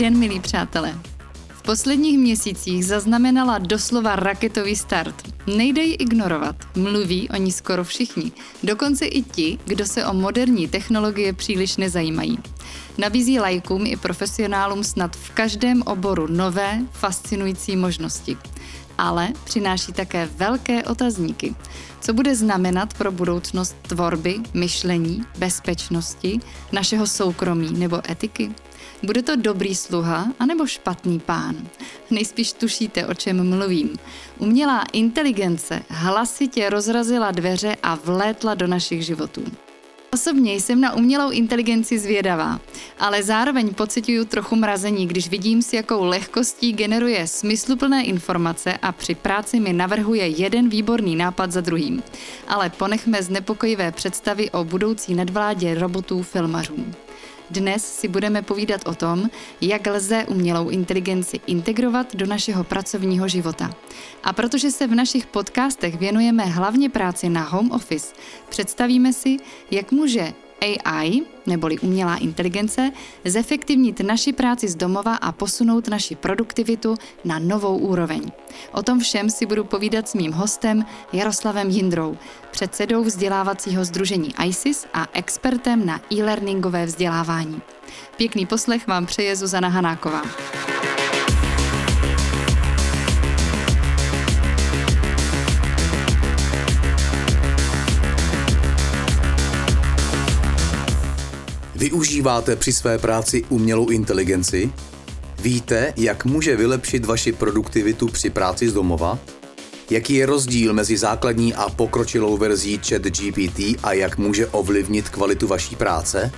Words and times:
den, 0.00 0.18
milí 0.18 0.40
přátelé. 0.40 0.98
V 1.48 1.62
posledních 1.62 2.18
měsících 2.18 2.86
zaznamenala 2.86 3.58
doslova 3.58 4.16
raketový 4.16 4.76
start. 4.76 5.14
Nejde 5.46 5.82
ji 5.82 5.94
ignorovat, 5.94 6.56
mluví 6.76 7.28
o 7.28 7.36
ní 7.36 7.52
skoro 7.52 7.84
všichni, 7.84 8.32
dokonce 8.62 9.06
i 9.06 9.22
ti, 9.22 9.58
kdo 9.64 9.86
se 9.86 10.06
o 10.06 10.14
moderní 10.14 10.68
technologie 10.68 11.32
příliš 11.32 11.76
nezajímají. 11.76 12.38
Nabízí 12.98 13.40
lajkům 13.40 13.86
i 13.86 13.96
profesionálům 13.96 14.84
snad 14.84 15.16
v 15.16 15.30
každém 15.30 15.82
oboru 15.82 16.26
nové, 16.30 16.80
fascinující 16.92 17.76
možnosti. 17.76 18.36
Ale 18.98 19.28
přináší 19.44 19.92
také 19.92 20.28
velké 20.36 20.84
otazníky. 20.84 21.54
Co 22.00 22.12
bude 22.12 22.36
znamenat 22.36 22.94
pro 22.94 23.12
budoucnost 23.12 23.76
tvorby, 23.82 24.36
myšlení, 24.54 25.24
bezpečnosti, 25.38 26.40
našeho 26.72 27.06
soukromí 27.06 27.72
nebo 27.72 28.00
etiky? 28.10 28.50
Bude 29.02 29.22
to 29.22 29.36
dobrý 29.36 29.74
sluha 29.74 30.32
anebo 30.38 30.66
špatný 30.66 31.20
pán? 31.20 31.56
Nejspíš 32.10 32.52
tušíte, 32.52 33.06
o 33.06 33.14
čem 33.14 33.56
mluvím. 33.56 33.96
Umělá 34.38 34.84
inteligence 34.92 35.82
hlasitě 35.88 36.70
rozrazila 36.70 37.30
dveře 37.30 37.76
a 37.82 37.94
vlétla 37.94 38.54
do 38.54 38.66
našich 38.66 39.06
životů. 39.06 39.44
Osobně 40.12 40.54
jsem 40.54 40.80
na 40.80 40.94
umělou 40.94 41.30
inteligenci 41.30 41.98
zvědavá, 41.98 42.60
ale 42.98 43.22
zároveň 43.22 43.74
pocituju 43.74 44.24
trochu 44.24 44.56
mrazení, 44.56 45.06
když 45.06 45.28
vidím, 45.28 45.62
s 45.62 45.72
jakou 45.72 46.04
lehkostí 46.04 46.72
generuje 46.72 47.26
smysluplné 47.26 48.04
informace 48.04 48.78
a 48.82 48.92
při 48.92 49.14
práci 49.14 49.60
mi 49.60 49.72
navrhuje 49.72 50.26
jeden 50.28 50.68
výborný 50.68 51.16
nápad 51.16 51.52
za 51.52 51.60
druhým. 51.60 52.02
Ale 52.48 52.70
ponechme 52.70 53.22
znepokojivé 53.22 53.92
představy 53.92 54.50
o 54.50 54.64
budoucí 54.64 55.14
nadvládě 55.14 55.74
robotů 55.74 56.22
filmařům. 56.22 56.94
Dnes 57.50 57.98
si 58.00 58.08
budeme 58.08 58.42
povídat 58.42 58.88
o 58.88 58.94
tom, 58.94 59.30
jak 59.60 59.86
lze 59.86 60.24
umělou 60.28 60.68
inteligenci 60.68 61.40
integrovat 61.46 62.16
do 62.16 62.26
našeho 62.26 62.64
pracovního 62.64 63.28
života. 63.28 63.70
A 64.24 64.32
protože 64.32 64.70
se 64.70 64.86
v 64.86 64.94
našich 64.94 65.26
podcastech 65.26 65.98
věnujeme 65.98 66.44
hlavně 66.44 66.90
práci 66.90 67.28
na 67.28 67.42
home 67.42 67.70
office, 67.70 68.14
představíme 68.48 69.12
si, 69.12 69.36
jak 69.70 69.92
může 69.92 70.32
AI, 70.60 71.22
neboli 71.46 71.78
umělá 71.78 72.16
inteligence, 72.16 72.90
zefektivnit 73.24 74.00
naši 74.00 74.32
práci 74.32 74.68
z 74.68 74.74
domova 74.74 75.14
a 75.14 75.32
posunout 75.32 75.88
naši 75.88 76.16
produktivitu 76.16 76.94
na 77.24 77.38
novou 77.38 77.78
úroveň. 77.78 78.32
O 78.72 78.82
tom 78.82 79.00
všem 79.00 79.30
si 79.30 79.46
budu 79.46 79.64
povídat 79.64 80.08
s 80.08 80.14
mým 80.14 80.32
hostem 80.32 80.84
Jaroslavem 81.12 81.70
Jindrou, 81.70 82.16
předsedou 82.50 83.04
vzdělávacího 83.04 83.84
združení 83.84 84.34
ISIS 84.46 84.86
a 84.94 85.06
expertem 85.12 85.86
na 85.86 86.00
e-learningové 86.12 86.86
vzdělávání. 86.86 87.62
Pěkný 88.16 88.46
poslech 88.46 88.86
vám 88.86 89.06
přeje 89.06 89.36
Zuzana 89.36 89.68
Hanáková. 89.68 90.22
Využíváte 101.80 102.56
při 102.56 102.72
své 102.72 102.98
práci 102.98 103.44
umělou 103.48 103.88
inteligenci? 103.88 104.72
Víte, 105.42 105.92
jak 105.96 106.24
může 106.24 106.56
vylepšit 106.56 107.04
vaši 107.04 107.32
produktivitu 107.32 108.08
při 108.08 108.30
práci 108.30 108.68
z 108.68 108.72
domova? 108.72 109.18
Jaký 109.90 110.14
je 110.14 110.26
rozdíl 110.26 110.72
mezi 110.72 110.96
základní 110.96 111.54
a 111.54 111.68
pokročilou 111.70 112.36
verzí 112.36 112.80
ChatGPT 112.88 113.60
a 113.82 113.92
jak 113.92 114.18
může 114.18 114.46
ovlivnit 114.46 115.08
kvalitu 115.08 115.46
vaší 115.46 115.76
práce? 115.76 116.32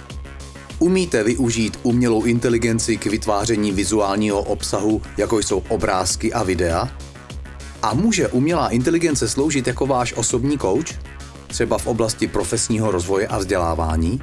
Umíte 0.79 1.25
využít 1.25 1.79
umělou 1.83 2.25
inteligenci 2.25 2.97
k 2.97 3.07
vytváření 3.07 3.73
vizuálního 3.73 4.43
obsahu, 4.43 5.03
jako 5.17 5.39
jsou 5.39 5.63
obrázky 5.69 6.33
a 6.33 6.43
videa? 6.43 6.97
A 7.83 7.95
může 7.95 8.29
umělá 8.29 8.69
inteligence 8.69 9.29
sloužit 9.29 9.67
jako 9.67 9.87
váš 9.87 10.13
osobní 10.13 10.59
coach? 10.59 10.95
Třeba 11.47 11.79
v 11.79 11.87
oblasti 11.87 12.27
profesního 12.27 12.91
rozvoje 12.91 13.27
a 13.27 13.39
vzdělávání? 13.39 14.21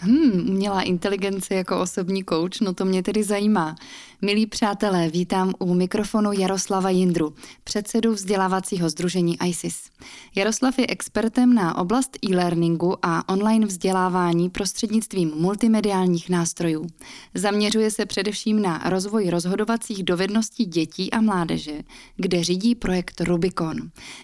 Hmm, 0.00 0.50
umělá 0.50 0.82
inteligence 0.82 1.54
jako 1.54 1.80
osobní 1.80 2.22
kouč, 2.22 2.60
no 2.60 2.74
to 2.74 2.84
mě 2.84 3.02
tedy 3.02 3.24
zajímá. 3.24 3.76
Milí 4.22 4.46
přátelé, 4.46 5.08
vítám 5.08 5.52
u 5.58 5.74
mikrofonu 5.74 6.32
Jaroslava 6.32 6.90
Jindru, 6.90 7.34
předsedu 7.64 8.12
vzdělávacího 8.12 8.90
združení 8.90 9.36
ISIS. 9.48 9.90
Jaroslav 10.34 10.78
je 10.78 10.86
expertem 10.88 11.54
na 11.54 11.78
oblast 11.78 12.18
e-learningu 12.24 12.96
a 13.02 13.28
online 13.28 13.66
vzdělávání 13.66 14.50
prostřednictvím 14.50 15.32
multimediálních 15.34 16.30
nástrojů. 16.30 16.86
Zaměřuje 17.34 17.90
se 17.90 18.06
především 18.06 18.62
na 18.62 18.78
rozvoj 18.88 19.30
rozhodovacích 19.30 20.02
dovedností 20.02 20.64
dětí 20.64 21.12
a 21.12 21.20
mládeže, 21.20 21.82
kde 22.16 22.44
řídí 22.44 22.74
projekt 22.74 23.20
Rubicon. 23.20 23.76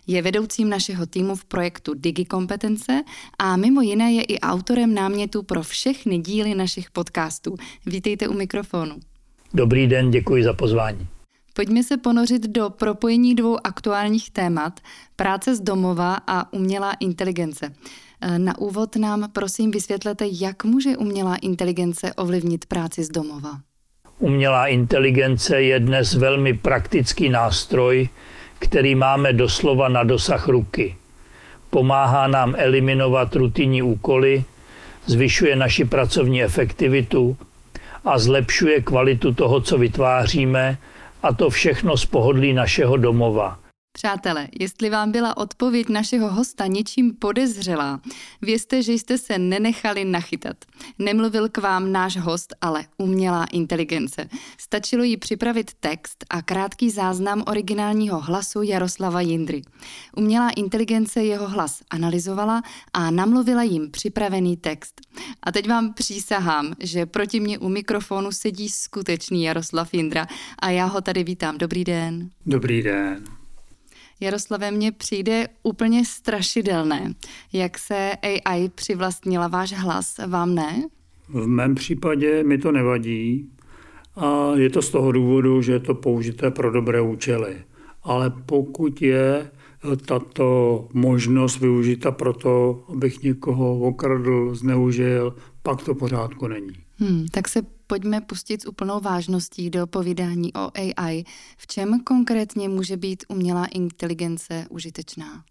Je 0.06 0.22
vedoucím 0.22 0.68
našeho 0.68 1.06
týmu 1.06 1.36
v 1.36 1.44
projektu 1.44 1.94
DigiKompetence 1.94 3.02
a 3.38 3.56
mimo 3.56 3.80
jiné 3.80 4.12
je 4.12 4.22
i 4.22 4.40
autorem 4.40 4.94
námětu 4.94 5.42
pro 5.42 5.62
všechny 5.62 6.18
díly 6.18 6.54
našich 6.54 6.90
podcastů. 6.90 7.56
Vítejte 7.86 8.28
u 8.28 8.32
mikrofonu. 8.32 9.13
Dobrý 9.54 9.86
den, 9.86 10.10
děkuji 10.10 10.44
za 10.44 10.52
pozvání. 10.52 11.06
Pojďme 11.54 11.82
se 11.82 11.96
ponořit 11.96 12.48
do 12.48 12.70
propojení 12.70 13.34
dvou 13.34 13.66
aktuálních 13.66 14.30
témat, 14.30 14.80
práce 15.16 15.56
z 15.56 15.60
domova 15.60 16.16
a 16.26 16.52
umělá 16.52 16.92
inteligence. 17.00 17.74
Na 18.38 18.58
úvod 18.58 18.96
nám 18.96 19.30
prosím 19.32 19.70
vysvětlete, 19.70 20.24
jak 20.32 20.64
může 20.64 20.96
umělá 20.96 21.36
inteligence 21.36 22.14
ovlivnit 22.14 22.66
práci 22.66 23.04
z 23.04 23.08
domova. 23.08 23.60
Umělá 24.18 24.66
inteligence 24.66 25.62
je 25.62 25.80
dnes 25.80 26.14
velmi 26.14 26.54
praktický 26.54 27.28
nástroj, 27.28 28.08
který 28.58 28.94
máme 28.94 29.32
doslova 29.32 29.88
na 29.88 30.02
dosah 30.02 30.48
ruky. 30.48 30.96
Pomáhá 31.70 32.26
nám 32.26 32.54
eliminovat 32.58 33.36
rutinní 33.36 33.82
úkoly, 33.82 34.44
zvyšuje 35.06 35.56
naši 35.56 35.84
pracovní 35.84 36.42
efektivitu 36.42 37.36
a 38.04 38.18
zlepšuje 38.18 38.80
kvalitu 38.80 39.34
toho, 39.34 39.60
co 39.60 39.78
vytváříme, 39.78 40.78
a 41.22 41.32
to 41.32 41.50
všechno 41.50 41.96
z 41.96 42.06
pohodlí 42.06 42.52
našeho 42.52 42.96
domova. 42.96 43.63
Přátelé, 43.96 44.48
jestli 44.60 44.90
vám 44.90 45.12
byla 45.12 45.36
odpověď 45.36 45.88
našeho 45.88 46.30
hosta 46.30 46.66
něčím 46.66 47.14
podezřelá, 47.14 48.00
vězte, 48.42 48.82
že 48.82 48.92
jste 48.92 49.18
se 49.18 49.38
nenechali 49.38 50.04
nachytat. 50.04 50.56
Nemluvil 50.98 51.48
k 51.48 51.58
vám 51.58 51.92
náš 51.92 52.16
host, 52.16 52.54
ale 52.60 52.84
umělá 52.98 53.44
inteligence. 53.44 54.28
Stačilo 54.58 55.02
jí 55.02 55.16
připravit 55.16 55.70
text 55.80 56.24
a 56.30 56.42
krátký 56.42 56.90
záznam 56.90 57.44
originálního 57.46 58.20
hlasu 58.20 58.62
Jaroslava 58.62 59.20
Jindry. 59.20 59.62
Umělá 60.16 60.50
inteligence 60.50 61.24
jeho 61.24 61.48
hlas 61.48 61.82
analyzovala 61.90 62.62
a 62.92 63.10
namluvila 63.10 63.62
jim 63.62 63.90
připravený 63.90 64.56
text. 64.56 65.00
A 65.42 65.52
teď 65.52 65.68
vám 65.68 65.94
přísahám, 65.94 66.74
že 66.80 67.06
proti 67.06 67.40
mě 67.40 67.58
u 67.58 67.68
mikrofonu 67.68 68.32
sedí 68.32 68.68
skutečný 68.68 69.44
Jaroslav 69.44 69.94
Jindra 69.94 70.26
a 70.58 70.70
já 70.70 70.84
ho 70.84 71.00
tady 71.00 71.24
vítám. 71.24 71.58
Dobrý 71.58 71.84
den. 71.84 72.30
Dobrý 72.46 72.82
den. 72.82 73.43
Jaroslave, 74.20 74.70
mně 74.70 74.92
přijde 74.92 75.48
úplně 75.62 76.04
strašidelné, 76.04 77.14
jak 77.52 77.78
se 77.78 78.12
AI 78.22 78.68
přivlastnila 78.68 79.48
váš 79.48 79.72
hlas, 79.72 80.14
vám 80.26 80.54
ne? 80.54 80.84
V 81.28 81.46
mém 81.46 81.74
případě 81.74 82.44
mi 82.44 82.58
to 82.58 82.72
nevadí 82.72 83.48
a 84.16 84.52
je 84.54 84.70
to 84.70 84.82
z 84.82 84.90
toho 84.90 85.12
důvodu, 85.12 85.62
že 85.62 85.72
je 85.72 85.80
to 85.80 85.94
použité 85.94 86.50
pro 86.50 86.70
dobré 86.70 87.00
účely. 87.00 87.56
Ale 88.02 88.32
pokud 88.46 89.02
je 89.02 89.50
tato 90.06 90.88
možnost 90.92 91.60
využita 91.60 92.10
pro 92.10 92.32
to, 92.32 92.84
abych 92.88 93.22
někoho 93.22 93.78
okradl, 93.78 94.54
zneužil, 94.54 95.36
pak 95.62 95.82
to 95.82 95.94
pořádku 95.94 96.48
není. 96.48 96.74
Hmm, 96.98 97.26
tak 97.30 97.48
se 97.48 97.62
pojďme 97.94 98.20
pustit 98.20 98.62
s 98.62 98.66
úplnou 98.66 99.00
vážností 99.00 99.70
do 99.70 99.86
povídání 99.86 100.52
o 100.54 100.70
AI. 100.74 101.24
V 101.58 101.66
čem 101.66 102.00
konkrétně 102.00 102.68
může 102.68 102.96
být 102.96 103.24
umělá 103.28 103.66
inteligence 103.66 104.66
užitečná? 104.70 105.42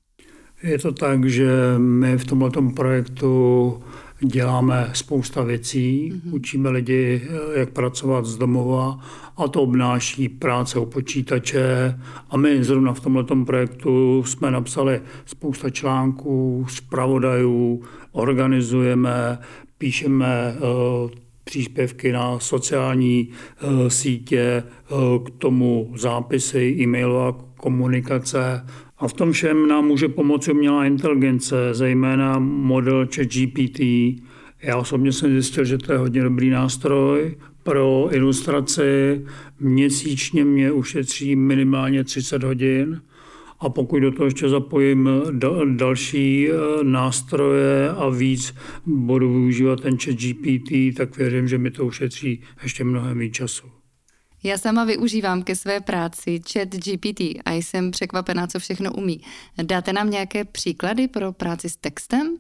Je 0.64 0.80
to 0.80 0.92
tak, 0.92 1.30
že 1.30 1.48
my 1.78 2.18
v 2.18 2.26
tomto 2.26 2.62
projektu 2.62 3.84
děláme 4.20 4.90
spousta 4.94 5.44
věcí, 5.44 6.12
mm-hmm. 6.12 6.34
učíme 6.34 6.70
lidi, 6.70 7.28
jak 7.56 7.70
pracovat 7.70 8.26
z 8.26 8.38
domova 8.38 9.00
a 9.38 9.48
to 9.48 9.62
obnáší 9.62 10.30
práce 10.30 10.80
u 10.80 10.86
počítače. 10.86 12.00
A 12.30 12.38
my 12.38 12.64
zrovna 12.64 12.94
v 12.94 13.00
tomto 13.00 13.46
projektu 13.46 14.24
jsme 14.24 14.52
napsali 14.52 15.02
spousta 15.26 15.70
článků, 15.70 16.66
zpravodajů, 16.70 17.84
organizujeme, 18.12 19.40
píšeme 19.78 20.56
eh, 20.56 21.23
příspěvky 21.44 22.12
na 22.12 22.40
sociální 22.40 23.30
uh, 23.64 23.88
sítě, 23.88 24.64
uh, 24.92 25.24
k 25.26 25.30
tomu 25.30 25.94
zápisy, 25.96 26.78
e-mailová 26.80 27.38
komunikace. 27.58 28.66
A 28.98 29.08
v 29.08 29.14
tom 29.14 29.32
všem 29.32 29.68
nám 29.68 29.86
může 29.86 30.08
pomoci 30.08 30.52
umělá 30.52 30.86
inteligence, 30.86 31.56
zejména 31.72 32.40
model 32.40 33.08
ChatGPT. 33.16 33.80
Já 34.62 34.78
osobně 34.78 35.12
jsem 35.12 35.32
zjistil, 35.32 35.66
že 35.66 35.78
to 35.78 35.92
je 35.92 35.98
hodně 35.98 36.24
dobrý 36.24 36.50
nástroj 36.50 37.36
pro 37.64 38.08
ilustraci. 38.12 39.22
Měsíčně 39.60 40.46
mě 40.46 40.72
ušetří 40.72 41.36
minimálně 41.36 42.04
30 42.04 42.44
hodin 42.44 43.02
a 43.64 43.70
pokud 43.70 44.00
do 44.00 44.12
toho 44.12 44.26
ještě 44.26 44.50
zapojím 44.50 45.10
další 45.76 46.50
eh, 46.50 46.54
nástroje 46.84 47.90
a 47.90 48.10
víc 48.10 48.56
budu 48.86 49.34
využívat 49.34 49.82
ten 49.82 49.98
chat 49.98 50.16
GPT, 50.16 50.98
tak 50.98 51.18
věřím, 51.18 51.48
že 51.48 51.58
mi 51.58 51.72
to 51.72 51.86
ušetří 51.86 52.42
ještě 52.64 52.84
mnohem 52.84 53.20
víc 53.20 53.34
času. 53.34 53.68
Já 54.44 54.58
sama 54.58 54.84
využívám 54.86 55.44
ke 55.44 55.56
své 55.56 55.80
práci 55.82 56.42
chat 56.52 56.70
GPT 56.70 57.22
a 57.46 57.52
jsem 57.54 57.92
překvapená, 57.92 58.48
co 58.48 58.60
všechno 58.60 58.94
umí. 58.94 59.22
Dáte 59.64 59.94
nám 59.94 60.10
nějaké 60.10 60.46
příklady 60.46 61.08
pro 61.08 61.32
práci 61.34 61.70
s 61.70 61.76
textem? 61.76 62.38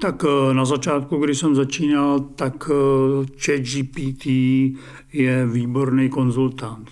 Tak 0.00 0.24
eh, 0.24 0.54
na 0.54 0.64
začátku, 0.64 1.16
když 1.16 1.38
jsem 1.38 1.54
začínal, 1.54 2.20
tak 2.20 2.70
eh, 2.70 3.26
chat 3.38 3.60
GPT 3.60 4.26
je 5.12 5.46
výborný 5.46 6.08
konzultant. 6.08 6.90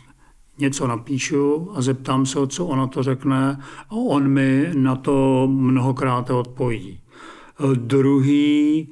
Něco 0.58 0.86
napíšu 0.86 1.70
a 1.74 1.82
zeptám 1.82 2.26
se, 2.26 2.46
co 2.46 2.66
ona 2.66 2.86
to 2.86 3.02
řekne 3.02 3.60
a 3.90 3.92
on 3.92 4.28
mi 4.28 4.70
na 4.74 4.96
to 4.96 5.48
mnohokrát 5.50 6.30
odpoví. 6.30 6.98
Eh, 7.60 7.74
druhý, 7.74 8.88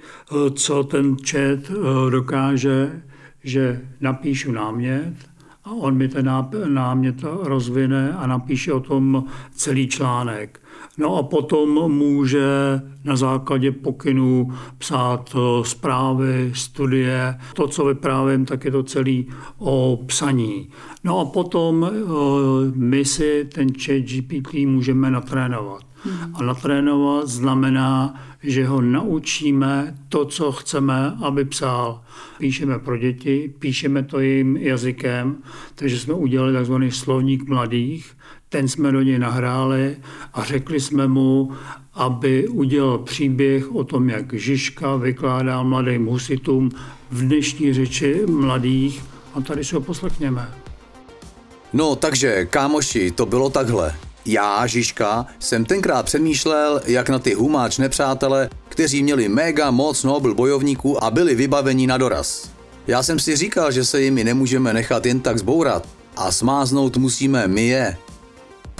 co 0.54 0.84
ten 0.84 1.16
chat 1.16 1.72
dokáže, 2.10 3.02
že 3.44 3.80
napíšu 4.00 4.52
námět 4.52 5.14
a 5.64 5.70
on 5.70 5.96
mi 5.96 6.08
ten 6.08 6.30
námět 6.66 7.16
rozvine 7.42 8.12
a 8.12 8.26
napíše 8.26 8.72
o 8.72 8.80
tom 8.80 9.24
celý 9.54 9.88
článek. 9.88 10.61
No 10.98 11.16
a 11.16 11.22
potom 11.22 11.92
může 11.92 12.46
na 13.04 13.16
základě 13.16 13.72
pokynů 13.72 14.52
psát 14.78 15.36
eh, 15.36 15.64
zprávy, 15.64 16.50
studie. 16.54 17.38
To, 17.54 17.68
co 17.68 17.84
vyprávím, 17.84 18.44
tak 18.44 18.64
je 18.64 18.70
to 18.70 18.82
celý 18.82 19.28
o 19.58 19.98
psaní. 20.06 20.68
No 21.04 21.18
a 21.18 21.24
potom 21.24 21.90
eh, 21.90 21.98
my 22.74 23.04
si 23.04 23.48
ten 23.54 23.68
chat 23.74 24.02
GPT 24.02 24.54
můžeme 24.54 25.10
natrénovat. 25.10 25.82
A 26.34 26.42
natrénovat 26.42 27.28
znamená, 27.28 28.14
že 28.42 28.66
ho 28.66 28.80
naučíme 28.80 29.98
to, 30.08 30.24
co 30.24 30.52
chceme, 30.52 31.16
aby 31.22 31.44
psal. 31.44 32.02
Píšeme 32.38 32.78
pro 32.78 32.96
děti, 32.96 33.54
píšeme 33.58 34.02
to 34.02 34.20
jejím 34.20 34.56
jazykem, 34.56 35.36
takže 35.74 35.98
jsme 35.98 36.14
udělali 36.14 36.52
takzvaný 36.52 36.90
slovník 36.90 37.48
mladých, 37.48 38.16
ten 38.52 38.68
jsme 38.68 38.92
do 38.92 39.02
něj 39.02 39.18
nahráli 39.18 39.96
a 40.34 40.44
řekli 40.44 40.80
jsme 40.80 41.08
mu, 41.08 41.52
aby 41.94 42.48
udělal 42.48 42.98
příběh 42.98 43.74
o 43.74 43.84
tom, 43.84 44.08
jak 44.08 44.32
Žižka 44.32 44.96
vykládá 44.96 45.62
mladým 45.62 46.06
husitům 46.06 46.70
v 47.10 47.22
dnešní 47.22 47.74
řeči 47.74 48.20
mladých 48.26 49.02
a 49.34 49.40
tady 49.40 49.64
si 49.64 49.74
ho 49.74 49.80
poslechněme. 49.80 50.48
No 51.72 51.96
takže, 51.96 52.46
kámoši, 52.46 53.10
to 53.10 53.26
bylo 53.26 53.50
takhle. 53.50 53.94
Já, 54.26 54.66
Žižka, 54.66 55.26
jsem 55.38 55.64
tenkrát 55.64 56.02
přemýšlel, 56.06 56.80
jak 56.86 57.08
na 57.08 57.18
ty 57.18 57.34
humáč 57.34 57.78
nepřátele, 57.78 58.50
kteří 58.68 59.02
měli 59.02 59.28
mega 59.28 59.70
moc 59.70 60.04
nobl 60.04 60.34
bojovníků 60.34 61.04
a 61.04 61.10
byli 61.10 61.34
vybaveni 61.34 61.86
na 61.86 61.98
doraz. 61.98 62.50
Já 62.86 63.02
jsem 63.02 63.18
si 63.18 63.36
říkal, 63.36 63.72
že 63.72 63.84
se 63.84 64.02
jimi 64.02 64.24
nemůžeme 64.24 64.72
nechat 64.72 65.06
jen 65.06 65.20
tak 65.20 65.38
zbourat 65.38 65.88
a 66.16 66.32
smáznout 66.32 66.96
musíme 66.96 67.48
my 67.48 67.66
je. 67.66 67.96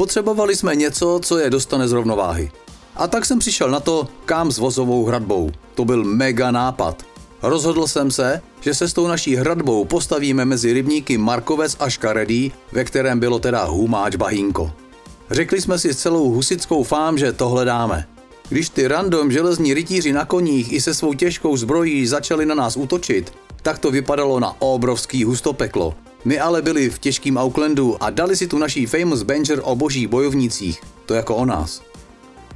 Potřebovali 0.02 0.56
jsme 0.56 0.76
něco, 0.76 1.20
co 1.22 1.38
je 1.38 1.50
dostane 1.50 1.88
z 1.88 1.92
rovnováhy. 1.92 2.50
A 2.96 3.08
tak 3.08 3.24
jsem 3.24 3.38
přišel 3.38 3.70
na 3.70 3.80
to, 3.80 4.08
kam 4.24 4.52
s 4.52 4.58
vozovou 4.58 5.04
hradbou. 5.04 5.50
To 5.74 5.84
byl 5.84 6.04
mega 6.04 6.50
nápad. 6.50 7.02
Rozhodl 7.42 7.86
jsem 7.86 8.10
se, 8.10 8.40
že 8.60 8.74
se 8.74 8.88
s 8.88 8.92
tou 8.92 9.06
naší 9.06 9.36
hradbou 9.36 9.84
postavíme 9.84 10.44
mezi 10.44 10.72
rybníky 10.72 11.18
Markovec 11.18 11.76
a 11.80 11.88
Škaredý, 11.88 12.52
ve 12.72 12.84
kterém 12.84 13.20
bylo 13.20 13.38
teda 13.38 13.64
humáč 13.64 14.16
bahínko. 14.16 14.72
Řekli 15.30 15.60
jsme 15.60 15.78
si 15.78 15.94
s 15.94 15.98
celou 15.98 16.30
husickou 16.30 16.82
fám, 16.82 17.18
že 17.18 17.32
tohle 17.32 17.64
dáme. 17.64 18.08
Když 18.48 18.68
ty 18.68 18.88
random 18.88 19.32
železní 19.32 19.74
rytíři 19.74 20.12
na 20.12 20.24
koních 20.24 20.72
i 20.72 20.80
se 20.80 20.94
svou 20.94 21.14
těžkou 21.14 21.56
zbrojí 21.56 22.06
začali 22.06 22.46
na 22.46 22.54
nás 22.54 22.76
útočit, 22.76 23.32
tak 23.62 23.78
to 23.78 23.90
vypadalo 23.90 24.40
na 24.40 24.56
obrovský 24.62 25.24
hustopeklo. 25.24 25.94
My 26.24 26.40
ale 26.40 26.62
byli 26.62 26.90
v 26.90 26.98
těžkém 26.98 27.36
Aucklandu 27.36 28.02
a 28.02 28.10
dali 28.10 28.36
si 28.36 28.46
tu 28.46 28.58
naší 28.58 28.86
famous 28.86 29.22
Banger 29.22 29.60
o 29.62 29.76
božích 29.76 30.08
bojovnících, 30.08 30.80
to 31.06 31.14
jako 31.14 31.36
o 31.36 31.44
nás. 31.44 31.82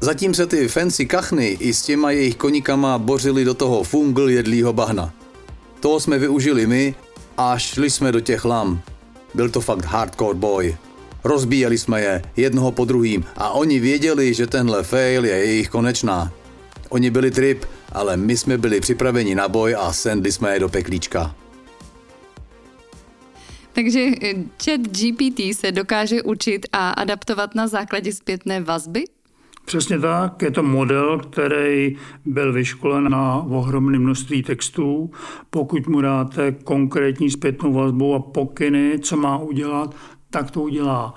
Zatím 0.01 0.35
se 0.35 0.47
ty 0.47 0.69
fancy 0.69 1.07
kachny 1.07 1.49
i 1.61 1.75
s 1.75 1.83
těma 1.83 2.11
jejich 2.11 2.37
koníkama 2.37 2.99
bořili 2.99 3.45
do 3.45 3.55
toho 3.55 3.83
fungl 3.83 4.31
jedlýho 4.31 4.73
bahna. 4.73 5.15
Toho 5.81 6.01
jsme 6.01 6.19
využili 6.19 6.67
my 6.67 6.95
a 7.37 7.59
šli 7.59 7.91
jsme 7.91 8.13
do 8.13 8.21
těch 8.21 8.45
lam. 8.45 8.81
Byl 9.35 9.51
to 9.51 9.61
fakt 9.61 9.85
hardcore 9.85 10.39
boy. 10.39 10.77
Rozbíjeli 11.25 11.79
jsme 11.79 12.01
je, 12.01 12.23
jednoho 12.37 12.73
po 12.73 12.85
druhým 12.85 13.25
a 13.37 13.51
oni 13.51 13.81
věděli, 13.81 14.35
že 14.35 14.47
tenhle 14.47 14.83
fail 14.83 15.25
je 15.25 15.37
jejich 15.37 15.69
konečná. 15.69 16.33
Oni 16.89 17.11
byli 17.11 17.31
trip, 17.31 17.65
ale 17.93 18.17
my 18.17 18.37
jsme 18.37 18.59
byli 18.59 18.81
připraveni 18.81 19.35
na 19.35 19.49
boj 19.49 19.77
a 19.79 19.93
sendli 19.93 20.33
jsme 20.33 20.55
je 20.55 20.61
do 20.61 20.69
peklíčka. 20.69 21.35
Takže 23.77 24.01
eh, 24.01 24.35
chat 24.65 24.81
GPT 24.81 25.41
se 25.53 25.73
dokáže 25.73 26.23
učit 26.23 26.67
a 26.73 26.91
adaptovat 26.91 27.55
na 27.55 27.69
základě 27.69 28.13
zpětné 28.13 28.61
vazby? 28.61 29.05
Přesně 29.65 29.99
tak, 29.99 30.43
je 30.43 30.51
to 30.51 30.63
model, 30.63 31.19
který 31.19 31.97
byl 32.25 32.53
vyškolen 32.53 33.11
na 33.11 33.37
ohromné 33.37 33.99
množství 33.99 34.43
textů. 34.43 35.11
Pokud 35.51 35.87
mu 35.87 36.01
dáte 36.01 36.53
konkrétní 36.53 37.31
zpětnou 37.31 37.73
vazbu 37.73 38.15
a 38.15 38.19
pokyny, 38.19 38.99
co 38.99 39.17
má 39.17 39.39
udělat, 39.39 39.95
tak 40.31 40.51
to 40.51 40.63
udělá. 40.63 41.15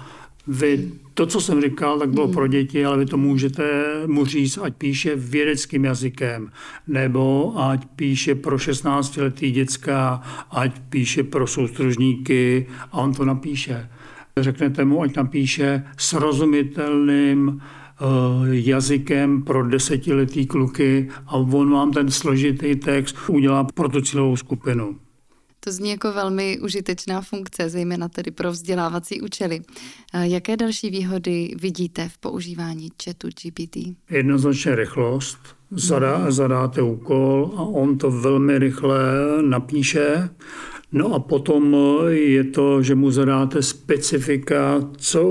Vy, 0.48 0.92
to, 1.20 1.26
co 1.26 1.42
jsem 1.42 1.62
říkal, 1.62 2.00
tak 2.00 2.10
bylo 2.10 2.26
hmm. 2.26 2.34
pro 2.34 2.48
děti, 2.48 2.86
ale 2.86 2.98
vy 2.98 3.06
to 3.06 3.18
můžete 3.18 3.64
mu 4.06 4.26
říct, 4.26 4.58
ať 4.58 4.76
píše 4.76 5.16
vědeckým 5.16 5.86
jazykem, 5.86 6.52
nebo 6.88 7.54
ať 7.58 7.86
píše 7.96 8.36
pro 8.36 8.58
16-letý 8.58 9.52
děcka, 9.52 10.22
ať 10.52 10.80
píše 10.90 11.24
pro 11.24 11.48
soustružníky 11.48 12.68
a 12.92 12.98
on 12.98 13.14
to 13.14 13.26
napíše. 13.26 13.90
Řeknete 14.38 14.86
mu, 14.86 15.02
ať 15.02 15.16
napíše 15.16 15.84
srozumitelným 15.98 17.62
eh, 17.62 18.06
jazykem 18.52 19.42
pro 19.44 19.68
desetiletý 19.68 20.46
kluky 20.46 21.10
a 21.28 21.36
on 21.36 21.72
vám 21.72 21.92
ten 21.92 22.12
složitý 22.12 22.76
text 22.76 23.16
udělá 23.28 23.64
pro 23.64 23.90
tu 23.90 24.02
cílovou 24.02 24.36
skupinu. 24.36 25.09
To 25.60 25.72
zní 25.72 25.90
jako 25.90 26.12
velmi 26.12 26.60
užitečná 26.60 27.22
funkce, 27.22 27.70
zejména 27.70 28.10
tedy 28.10 28.32
pro 28.32 28.52
vzdělávací 28.52 29.22
účely. 29.22 29.62
Jaké 30.24 30.58
další 30.58 30.90
výhody 30.90 31.56
vidíte 31.60 32.10
v 32.10 32.18
používání 32.18 32.90
chatu 33.04 33.28
GPT? 33.28 33.78
Jednoznačně 34.10 34.76
rychlost. 34.76 35.38
Zadá, 35.72 36.32
zadáte 36.32 36.82
úkol 36.82 37.52
a 37.58 37.62
on 37.62 37.98
to 37.98 38.12
velmi 38.12 38.60
rychle 38.60 39.00
napíše. 39.42 40.30
No 40.92 41.14
a 41.14 41.20
potom 41.20 41.76
je 42.08 42.44
to, 42.44 42.84
že 42.84 42.96
mu 42.96 43.12
zadáte 43.12 43.62
specifika, 43.62 44.82
co, 44.98 45.24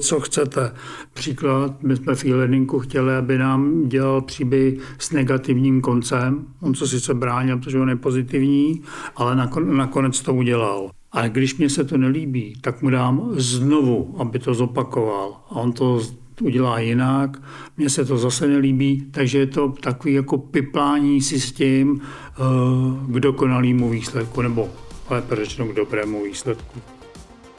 co 0.00 0.20
chcete. 0.20 0.72
Příklad, 1.14 1.82
my 1.82 1.96
jsme 1.96 2.14
v 2.14 2.24
e-learningu 2.24 2.78
chtěli, 2.78 3.16
aby 3.16 3.38
nám 3.38 3.88
dělal 3.88 4.20
příběh 4.20 4.74
s 4.98 5.10
negativním 5.10 5.80
koncem. 5.80 6.46
On 6.60 6.74
se 6.74 6.88
sice 6.88 7.14
bránil, 7.14 7.58
protože 7.58 7.78
on 7.78 7.88
je 7.88 7.96
pozitivní, 7.96 8.82
ale 9.16 9.48
nakonec 9.62 10.20
to 10.20 10.34
udělal. 10.34 10.90
Ale 11.12 11.28
když 11.28 11.56
mě 11.56 11.70
se 11.70 11.84
to 11.84 11.96
nelíbí, 11.96 12.54
tak 12.60 12.82
mu 12.82 12.90
dám 12.90 13.30
znovu, 13.32 14.14
aby 14.18 14.38
to 14.38 14.54
zopakoval. 14.54 15.40
A 15.50 15.52
on 15.52 15.72
to 15.72 16.00
udělá 16.42 16.78
jinak, 16.78 17.42
mně 17.76 17.90
se 17.90 18.04
to 18.04 18.18
zase 18.18 18.48
nelíbí, 18.48 19.06
takže 19.10 19.38
je 19.38 19.46
to 19.46 19.68
takový 19.80 20.14
jako 20.14 20.38
piplání 20.38 21.20
si 21.20 21.40
s 21.40 21.52
tím 21.52 22.00
eh, 22.00 22.42
k 23.08 23.20
dokonalému 23.20 23.90
výsledku, 23.90 24.42
nebo 24.42 24.68
lépe 25.10 25.36
řečeno 25.36 25.68
k 25.68 25.74
dobrému 25.74 26.24
výsledku. 26.24 26.80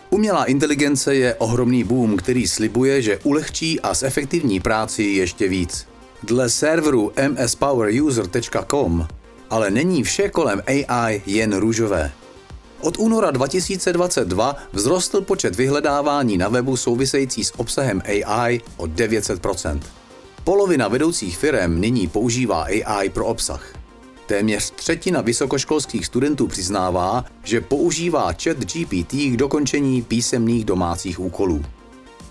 Umělá 0.10 0.46
inteligence 0.46 1.16
je 1.16 1.36
ohromný 1.36 1.84
boom, 1.84 2.18
který 2.18 2.48
slibuje, 2.48 3.02
že 3.02 3.20
ulehčí 3.24 3.80
a 3.80 3.94
zefektivní 3.94 4.60
práci 4.60 5.04
ještě 5.04 5.48
víc. 5.48 5.88
Dle 6.24 6.50
serveru 6.50 7.12
mspoweruser.com 7.30 9.08
ale 9.52 9.72
není 9.72 10.04
vše 10.04 10.30
kolem 10.30 10.62
AI 10.68 11.22
jen 11.26 11.58
růžové. 11.58 12.12
Od 12.82 13.00
února 13.00 13.32
2022 13.32 14.56
vzrostl 14.74 15.22
počet 15.22 15.56
vyhledávání 15.56 16.38
na 16.38 16.50
webu 16.50 16.78
související 16.78 17.44
s 17.44 17.60
obsahem 17.60 18.02
AI 18.06 18.62
o 18.78 18.84
900%. 18.86 19.80
Polovina 20.44 20.88
vedoucích 20.88 21.38
firm 21.38 21.82
nyní 21.82 22.08
používá 22.08 22.64
AI 22.64 23.10
pro 23.10 23.26
obsah. 23.26 23.81
Téměř 24.26 24.72
třetina 24.72 25.22
vysokoškolských 25.22 26.06
studentů 26.06 26.48
přiznává, 26.48 27.26
že 27.44 27.62
používá 27.62 28.34
chat 28.44 28.58
GPT 28.58 29.14
k 29.14 29.38
dokončení 29.38 30.02
písemných 30.02 30.66
domácích 30.66 31.20
úkolů. 31.20 31.66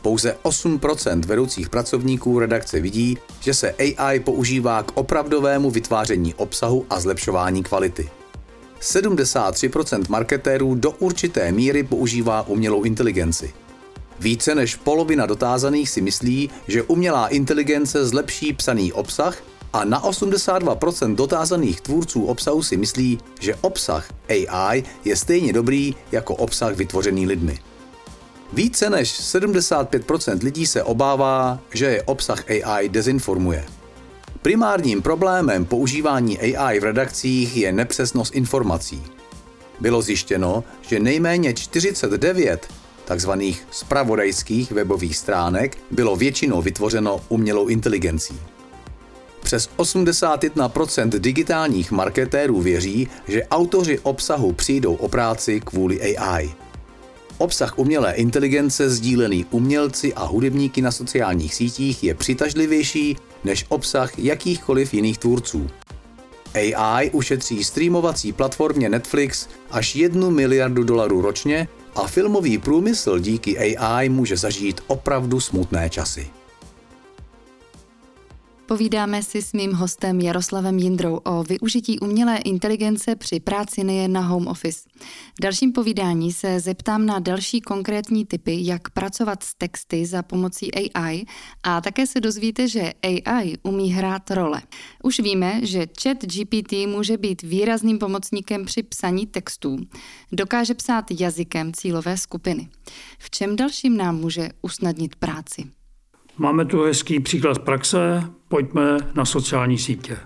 Pouze 0.02 0.36
8% 0.42 1.24
vedoucích 1.26 1.68
pracovníků 1.68 2.38
redakce 2.38 2.80
vidí, 2.80 3.18
že 3.40 3.54
se 3.54 3.74
AI 3.78 4.20
používá 4.20 4.82
k 4.82 4.92
opravdovému 4.94 5.70
vytváření 5.70 6.34
obsahu 6.34 6.86
a 6.90 7.00
zlepšování 7.00 7.62
kvality. 7.62 8.10
73% 8.80 10.04
marketérů 10.08 10.74
do 10.74 10.90
určité 10.90 11.52
míry 11.52 11.82
používá 11.82 12.48
umělou 12.48 12.82
inteligenci. 12.82 13.52
Více 14.20 14.54
než 14.54 14.76
polovina 14.76 15.26
dotázaných 15.26 15.90
si 15.90 16.00
myslí, 16.00 16.50
že 16.68 16.82
umělá 16.82 17.28
inteligence 17.28 18.06
zlepší 18.06 18.52
psaný 18.52 18.92
obsah 18.92 19.42
a 19.72 19.84
na 19.84 20.02
82% 20.02 21.14
dotázaných 21.14 21.80
tvůrců 21.80 22.24
obsahu 22.24 22.62
si 22.62 22.76
myslí, 22.76 23.18
že 23.40 23.54
obsah 23.60 24.08
AI 24.28 24.82
je 25.04 25.16
stejně 25.16 25.52
dobrý 25.52 25.94
jako 26.12 26.34
obsah 26.34 26.76
vytvořený 26.76 27.26
lidmi. 27.26 27.58
Více 28.52 28.90
než 28.90 29.20
75% 29.20 30.42
lidí 30.42 30.66
se 30.66 30.82
obává, 30.82 31.58
že 31.74 31.86
je 31.86 32.02
obsah 32.02 32.44
AI 32.50 32.88
dezinformuje. 32.88 33.64
Primárním 34.42 35.02
problémem 35.02 35.64
používání 35.64 36.38
AI 36.38 36.80
v 36.80 36.84
redakcích 36.84 37.56
je 37.56 37.72
nepřesnost 37.72 38.34
informací. 38.34 39.02
Bylo 39.80 40.02
zjištěno, 40.02 40.64
že 40.80 41.00
nejméně 41.00 41.54
49 41.54 42.66
tzv. 43.16 43.30
spravodajských 43.70 44.72
webových 44.72 45.16
stránek 45.16 45.78
bylo 45.90 46.16
většinou 46.16 46.62
vytvořeno 46.62 47.20
umělou 47.28 47.68
inteligencí. 47.68 48.40
Přes 49.50 49.68
81% 49.76 51.08
digitálních 51.08 51.92
marketérů 51.92 52.60
věří, 52.60 53.08
že 53.28 53.44
autoři 53.44 53.98
obsahu 53.98 54.52
přijdou 54.52 54.94
o 54.94 55.08
práci 55.08 55.60
kvůli 55.60 56.16
AI. 56.16 56.50
Obsah 57.38 57.78
umělé 57.78 58.14
inteligence 58.14 58.90
sdílený 58.90 59.46
umělci 59.50 60.14
a 60.14 60.24
hudebníky 60.24 60.82
na 60.82 60.92
sociálních 60.92 61.54
sítích 61.54 62.04
je 62.04 62.14
přitažlivější 62.14 63.16
než 63.44 63.66
obsah 63.68 64.18
jakýchkoliv 64.18 64.94
jiných 64.94 65.18
tvůrců. 65.18 65.70
AI 66.54 67.10
ušetří 67.10 67.64
streamovací 67.64 68.32
platformě 68.32 68.88
Netflix 68.88 69.48
až 69.70 69.96
1 69.96 70.30
miliardu 70.30 70.84
dolarů 70.84 71.20
ročně 71.20 71.68
a 71.94 72.06
filmový 72.06 72.58
průmysl 72.58 73.18
díky 73.18 73.58
AI 73.58 74.08
může 74.08 74.36
zažít 74.36 74.80
opravdu 74.86 75.40
smutné 75.40 75.90
časy. 75.90 76.39
Povídáme 78.70 79.22
si 79.22 79.42
s 79.42 79.52
mým 79.52 79.72
hostem 79.72 80.20
Jaroslavem 80.20 80.78
Jindrou 80.78 81.16
o 81.16 81.42
využití 81.42 81.98
umělé 81.98 82.36
inteligence 82.36 83.16
při 83.16 83.40
práci 83.40 83.84
nejen 83.84 84.12
na 84.12 84.20
home 84.20 84.46
office. 84.46 84.80
V 85.38 85.42
dalším 85.42 85.72
povídání 85.72 86.32
se 86.32 86.60
zeptám 86.60 87.06
na 87.06 87.18
další 87.18 87.60
konkrétní 87.60 88.26
typy, 88.26 88.58
jak 88.60 88.90
pracovat 88.90 89.42
s 89.42 89.54
texty 89.54 90.06
za 90.06 90.22
pomocí 90.22 90.74
AI 90.74 91.24
a 91.62 91.80
také 91.80 92.06
se 92.06 92.20
dozvíte, 92.20 92.68
že 92.68 92.92
AI 93.02 93.54
umí 93.62 93.92
hrát 93.92 94.30
role. 94.30 94.62
Už 95.02 95.20
víme, 95.20 95.60
že 95.62 95.86
chat 96.02 96.24
GPT 96.24 96.72
může 96.72 97.16
být 97.16 97.42
výrazným 97.42 97.98
pomocníkem 97.98 98.64
při 98.64 98.82
psaní 98.82 99.26
textů. 99.26 99.78
Dokáže 100.32 100.74
psát 100.74 101.04
jazykem 101.20 101.72
cílové 101.72 102.16
skupiny. 102.16 102.68
V 103.18 103.30
čem 103.30 103.56
dalším 103.56 103.96
nám 103.96 104.16
může 104.16 104.48
usnadnit 104.62 105.16
práci? 105.16 105.64
Máme 106.36 106.64
tu 106.64 106.82
hezký 106.82 107.20
příklad 107.20 107.54
z 107.54 107.58
praxe, 107.58 108.30
pojďme 108.50 108.98
na 109.14 109.24
sociální 109.24 109.78
sítě. 109.78 110.16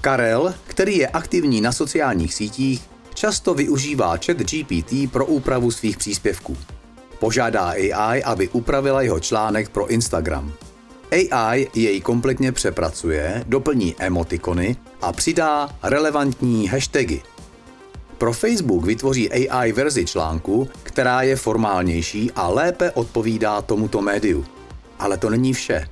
Karel, 0.00 0.54
který 0.66 0.98
je 0.98 1.08
aktivní 1.08 1.60
na 1.60 1.72
sociálních 1.72 2.34
sítích, 2.34 2.82
často 3.14 3.54
využívá 3.54 4.16
chat 4.26 4.36
GPT 4.36 5.12
pro 5.12 5.26
úpravu 5.26 5.70
svých 5.70 5.96
příspěvků. 5.96 6.56
Požádá 7.18 7.68
AI, 7.68 8.22
aby 8.22 8.48
upravila 8.48 9.02
jeho 9.02 9.20
článek 9.20 9.68
pro 9.68 9.86
Instagram. 9.86 10.52
AI 11.12 11.68
jej 11.74 12.00
kompletně 12.00 12.52
přepracuje, 12.52 13.44
doplní 13.46 13.94
emotikony 13.98 14.76
a 15.02 15.12
přidá 15.12 15.68
relevantní 15.82 16.68
hashtagy. 16.68 17.22
Pro 18.18 18.32
Facebook 18.32 18.84
vytvoří 18.84 19.30
AI 19.30 19.72
verzi 19.72 20.04
článku, 20.04 20.68
která 20.82 21.22
je 21.22 21.36
formálnější 21.36 22.30
a 22.32 22.48
lépe 22.48 22.90
odpovídá 22.90 23.62
tomuto 23.62 24.00
médiu. 24.00 24.44
Ale 24.98 25.16
to 25.16 25.30
není 25.30 25.52
vše. 25.52 25.88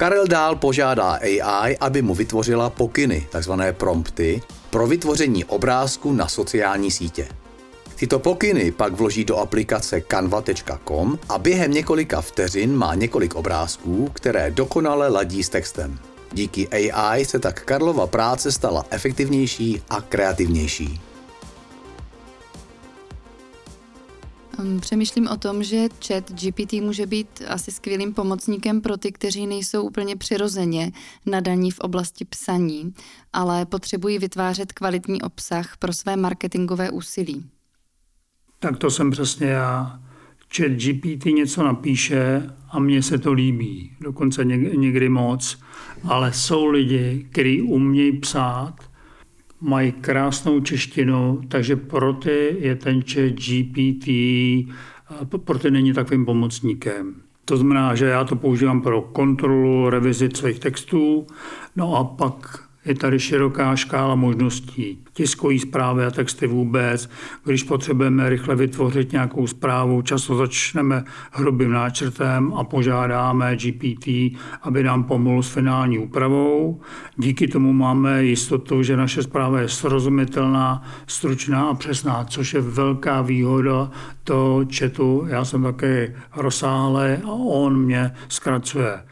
Karel 0.00 0.26
dál 0.26 0.56
požádá 0.56 1.12
AI, 1.12 1.76
aby 1.80 2.02
mu 2.02 2.14
vytvořila 2.14 2.70
pokyny, 2.70 3.26
takzvané 3.30 3.72
prompty, 3.72 4.42
pro 4.70 4.86
vytvoření 4.86 5.44
obrázku 5.44 6.12
na 6.12 6.28
sociální 6.28 6.90
sítě. 6.90 7.28
Tyto 7.96 8.18
pokyny 8.18 8.72
pak 8.72 8.92
vloží 8.92 9.24
do 9.24 9.36
aplikace 9.36 10.00
canva.com 10.00 11.18
a 11.28 11.38
během 11.38 11.70
několika 11.70 12.20
vteřin 12.20 12.76
má 12.76 12.94
několik 12.94 13.34
obrázků, 13.34 14.10
které 14.12 14.50
dokonale 14.50 15.08
ladí 15.08 15.42
s 15.42 15.48
textem. 15.48 15.98
Díky 16.32 16.68
AI 16.68 17.24
se 17.24 17.38
tak 17.38 17.64
Karlova 17.64 18.06
práce 18.06 18.52
stala 18.52 18.84
efektivnější 18.90 19.82
a 19.90 20.00
kreativnější. 20.00 21.00
Přemýšlím 24.80 25.28
o 25.28 25.36
tom, 25.36 25.62
že 25.62 25.88
chat 26.06 26.32
GPT 26.32 26.72
může 26.72 27.06
být 27.06 27.42
asi 27.48 27.70
skvělým 27.72 28.14
pomocníkem 28.14 28.80
pro 28.80 28.96
ty, 28.96 29.12
kteří 29.12 29.46
nejsou 29.46 29.82
úplně 29.82 30.16
přirozeně 30.16 30.92
nadaní 31.26 31.70
v 31.70 31.78
oblasti 31.78 32.24
psaní, 32.24 32.94
ale 33.32 33.66
potřebují 33.66 34.18
vytvářet 34.18 34.72
kvalitní 34.72 35.22
obsah 35.22 35.76
pro 35.76 35.92
své 35.92 36.16
marketingové 36.16 36.90
úsilí. 36.90 37.50
Tak 38.58 38.78
to 38.78 38.90
jsem 38.90 39.10
přesně 39.10 39.46
já. 39.46 40.00
Chat 40.56 40.72
GPT 40.72 41.24
něco 41.26 41.62
napíše 41.62 42.50
a 42.70 42.78
mně 42.78 43.02
se 43.02 43.18
to 43.18 43.32
líbí, 43.32 43.96
dokonce 44.00 44.44
někdy 44.44 45.08
moc, 45.08 45.58
ale 46.04 46.32
jsou 46.32 46.66
lidi, 46.66 47.26
kteří 47.32 47.62
umějí 47.62 48.20
psát 48.20 48.89
mají 49.60 49.92
krásnou 49.92 50.60
češtinu, 50.60 51.40
takže 51.48 51.76
pro 51.76 52.12
ty 52.12 52.56
je 52.60 52.76
ten 52.76 53.02
chat 53.02 53.32
GPT, 53.32 54.08
pro 55.44 55.58
ty 55.58 55.70
není 55.70 55.92
takovým 55.92 56.24
pomocníkem. 56.24 57.14
To 57.44 57.56
znamená, 57.56 57.94
že 57.94 58.06
já 58.06 58.24
to 58.24 58.36
používám 58.36 58.82
pro 58.82 59.02
kontrolu, 59.02 59.90
revizi 59.90 60.28
svých 60.34 60.58
textů, 60.58 61.26
no 61.76 61.96
a 61.96 62.04
pak 62.04 62.69
je 62.90 62.94
tady 62.94 63.18
široká 63.18 63.76
škála 63.76 64.14
možností. 64.14 65.04
Tiskové 65.12 65.58
zprávy 65.58 66.04
a 66.04 66.10
texty 66.10 66.46
vůbec. 66.46 67.10
Když 67.44 67.62
potřebujeme 67.62 68.28
rychle 68.28 68.56
vytvořit 68.56 69.12
nějakou 69.12 69.46
zprávu, 69.46 70.02
často 70.02 70.36
začneme 70.36 71.04
hrubým 71.32 71.72
náčrtem 71.72 72.52
a 72.54 72.64
požádáme 72.64 73.56
GPT, 73.56 74.08
aby 74.62 74.82
nám 74.82 75.04
pomohl 75.04 75.42
s 75.42 75.48
finální 75.48 75.98
úpravou. 75.98 76.80
Díky 77.16 77.48
tomu 77.48 77.72
máme 77.72 78.24
jistotu, 78.24 78.82
že 78.82 78.96
naše 78.96 79.22
zpráva 79.22 79.60
je 79.60 79.68
srozumitelná, 79.68 80.82
stručná 81.06 81.68
a 81.68 81.74
přesná, 81.74 82.24
což 82.24 82.54
je 82.54 82.60
velká 82.60 83.22
výhoda 83.22 83.90
toho 84.24 84.64
četu. 84.64 85.24
Já 85.28 85.44
jsem 85.44 85.62
také 85.62 86.14
rozsáhlý 86.36 87.16
a 87.24 87.32
on 87.32 87.80
mě 87.80 88.10
zkracuje 88.28 89.09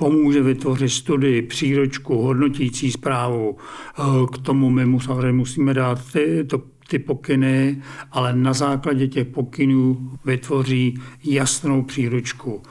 pomůže 0.00 0.42
vytvořit 0.42 0.88
studii, 0.88 1.42
příročku, 1.42 2.22
hodnotící 2.22 2.90
zprávu. 2.90 3.56
Eh, 3.98 4.02
k 4.34 4.38
tomu 4.38 4.70
my 4.70 4.86
mu 4.86 5.00
samozřejmě 5.00 5.32
musíme 5.32 5.74
dát 5.74 6.12
ty, 6.12 6.44
to, 6.44 6.62
ty 6.88 6.98
pokyny, 6.98 7.82
ale 8.12 8.32
na 8.32 8.52
základě 8.52 9.08
těch 9.08 9.26
pokynů 9.26 10.10
vytvoří 10.24 10.98
jasnou 11.24 11.82
příručku. 11.82 12.62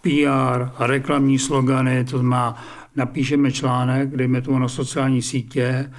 PR, 0.00 0.68
reklamní 0.78 1.38
slogany, 1.38 2.04
to 2.04 2.18
znamená, 2.18 2.56
napíšeme 2.96 3.52
článek, 3.52 4.16
dejme 4.16 4.40
to 4.40 4.58
na 4.58 4.68
sociální 4.68 5.22
sítě 5.22 5.90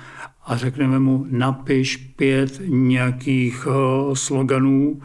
a 0.45 0.57
řekneme 0.57 0.99
mu, 0.99 1.25
napiš 1.29 1.97
pět 1.97 2.61
nějakých 2.67 3.67
uh, 3.67 3.73
sloganů, 4.13 5.01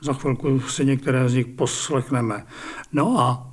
za 0.00 0.12
chvilku 0.12 0.60
si 0.60 0.84
některé 0.84 1.28
z 1.28 1.34
nich 1.34 1.46
poslechneme. 1.46 2.44
No 2.92 3.20
a 3.20 3.47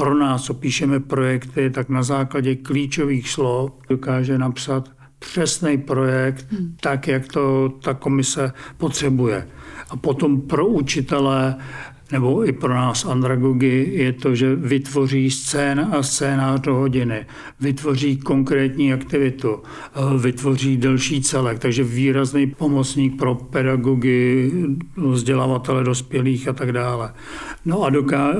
pro 0.00 0.14
nás, 0.14 0.42
co 0.42 0.54
píšeme 0.54 1.00
projekty, 1.00 1.70
tak 1.70 1.88
na 1.88 2.02
základě 2.02 2.56
klíčových 2.56 3.28
slov 3.28 3.72
dokáže 3.88 4.38
napsat 4.38 4.90
přesný 5.18 5.78
projekt, 5.78 6.46
hmm. 6.52 6.76
tak, 6.80 7.08
jak 7.08 7.28
to 7.28 7.68
ta 7.68 7.94
komise 7.94 8.52
potřebuje. 8.76 9.48
A 9.90 9.96
potom 9.96 10.40
pro 10.40 10.66
učitele 10.66 11.56
nebo 12.12 12.46
i 12.48 12.52
pro 12.52 12.74
nás 12.74 13.04
andragogy 13.04 13.88
je 13.92 14.12
to, 14.12 14.34
že 14.34 14.56
vytvoří 14.56 15.30
scén 15.30 15.88
a 15.92 16.02
scénář 16.02 16.60
do 16.60 16.74
hodiny, 16.74 17.26
vytvoří 17.60 18.16
konkrétní 18.16 18.92
aktivitu, 18.92 19.62
eh, 19.62 20.18
vytvoří 20.18 20.76
delší 20.76 21.22
celek, 21.22 21.58
takže 21.58 21.84
výrazný 21.84 22.46
pomocník 22.46 23.18
pro 23.18 23.34
pedagogy, 23.34 24.52
vzdělavatele 24.96 25.84
dospělých 25.84 26.48
a 26.48 26.52
tak 26.52 26.72
dále. 26.72 27.12
No 27.64 27.82
a 27.82 27.90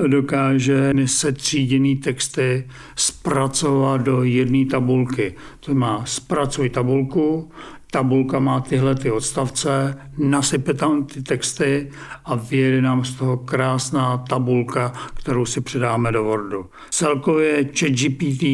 dokáže 0.06 0.92
setříděný 1.04 1.96
texty 1.96 2.64
zpracovat 2.96 4.00
do 4.00 4.22
jedné 4.22 4.66
tabulky. 4.66 5.34
To 5.60 5.74
má 5.74 6.02
zpracuj 6.06 6.68
tabulku, 6.68 7.50
tabulka 7.90 8.38
má 8.38 8.60
tyhle 8.60 8.94
ty 8.94 9.10
odstavce, 9.10 9.98
nasype 10.18 10.74
tam 10.74 11.04
ty 11.04 11.22
texty 11.22 11.90
a 12.24 12.34
vyjede 12.34 12.82
nám 12.82 13.04
z 13.04 13.14
toho 13.14 13.36
krásná 13.36 14.18
tabulka, 14.18 14.92
kterou 15.14 15.46
si 15.46 15.60
přidáme 15.60 16.12
do 16.12 16.24
Wordu. 16.24 16.66
Celkově 16.90 17.64
ChatGPT 17.78 18.44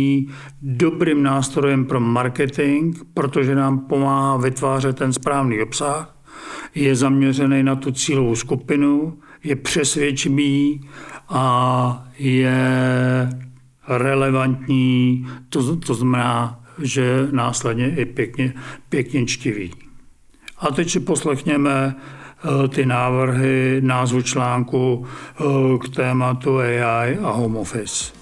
dobrým 0.62 1.22
nástrojem 1.22 1.84
pro 1.84 2.00
marketing, 2.00 2.96
protože 3.14 3.54
nám 3.54 3.78
pomáhá 3.78 4.36
vytvářet 4.36 4.96
ten 4.96 5.12
správný 5.12 5.62
obsah, 5.62 6.16
je 6.74 6.96
zaměřený 6.96 7.62
na 7.62 7.76
tu 7.76 7.92
cílovou 7.92 8.36
skupinu, 8.36 9.18
je 9.44 9.56
přesvědčivý 9.56 10.88
a 11.28 12.08
je 12.18 12.58
relevantní, 13.88 15.26
to, 15.48 15.76
to 15.76 15.94
znamená 15.94 16.65
že 16.82 17.28
následně 17.30 17.96
i 17.96 18.04
pěkně, 18.04 18.52
pěkně 18.88 19.26
čtivý. 19.26 19.74
A 20.58 20.70
teď 20.70 20.90
si 20.90 21.00
poslechněme 21.00 21.94
eh, 21.94 22.68
ty 22.68 22.86
návrhy, 22.86 23.80
názvu 23.80 24.22
článku 24.22 25.06
eh, 25.06 25.44
k 25.78 25.96
tématu 25.96 26.58
AI 26.58 27.18
a 27.22 27.30
home 27.30 27.56
office. 27.56 28.12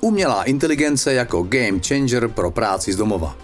Umělá 0.00 0.44
inteligence 0.44 1.14
jako 1.14 1.42
game 1.42 1.80
changer 1.88 2.28
pro 2.28 2.50
práci 2.50 2.92
z 2.92 2.96
domova. 2.96 3.36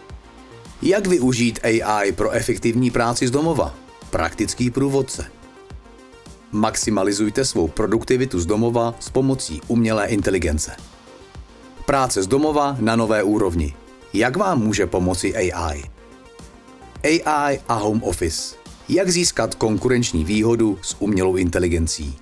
Jak 0.82 1.06
využít 1.06 1.60
AI 1.62 2.12
pro 2.12 2.30
efektivní 2.30 2.90
práci 2.90 3.26
z 3.26 3.30
domova? 3.30 3.74
Praktický 4.10 4.70
průvodce. 4.70 5.26
Maximalizujte 6.52 7.44
svou 7.44 7.68
produktivitu 7.68 8.40
z 8.40 8.46
domova 8.46 8.94
s 9.00 9.10
pomocí 9.10 9.60
umělé 9.66 10.06
inteligence. 10.06 10.76
Práce 11.90 12.22
z 12.22 12.26
domova 12.26 12.76
na 12.80 12.96
nové 12.96 13.22
úrovni. 13.22 13.74
Jak 14.14 14.36
vám 14.36 14.62
může 14.62 14.86
pomoci 14.86 15.34
AI? 15.34 15.82
AI 17.04 17.58
a 17.68 17.74
home 17.74 18.02
office. 18.02 18.56
Jak 18.88 19.10
získat 19.10 19.54
konkurenční 19.54 20.24
výhodu 20.24 20.78
s 20.82 20.96
umělou 21.00 21.36
inteligencí? 21.36 22.16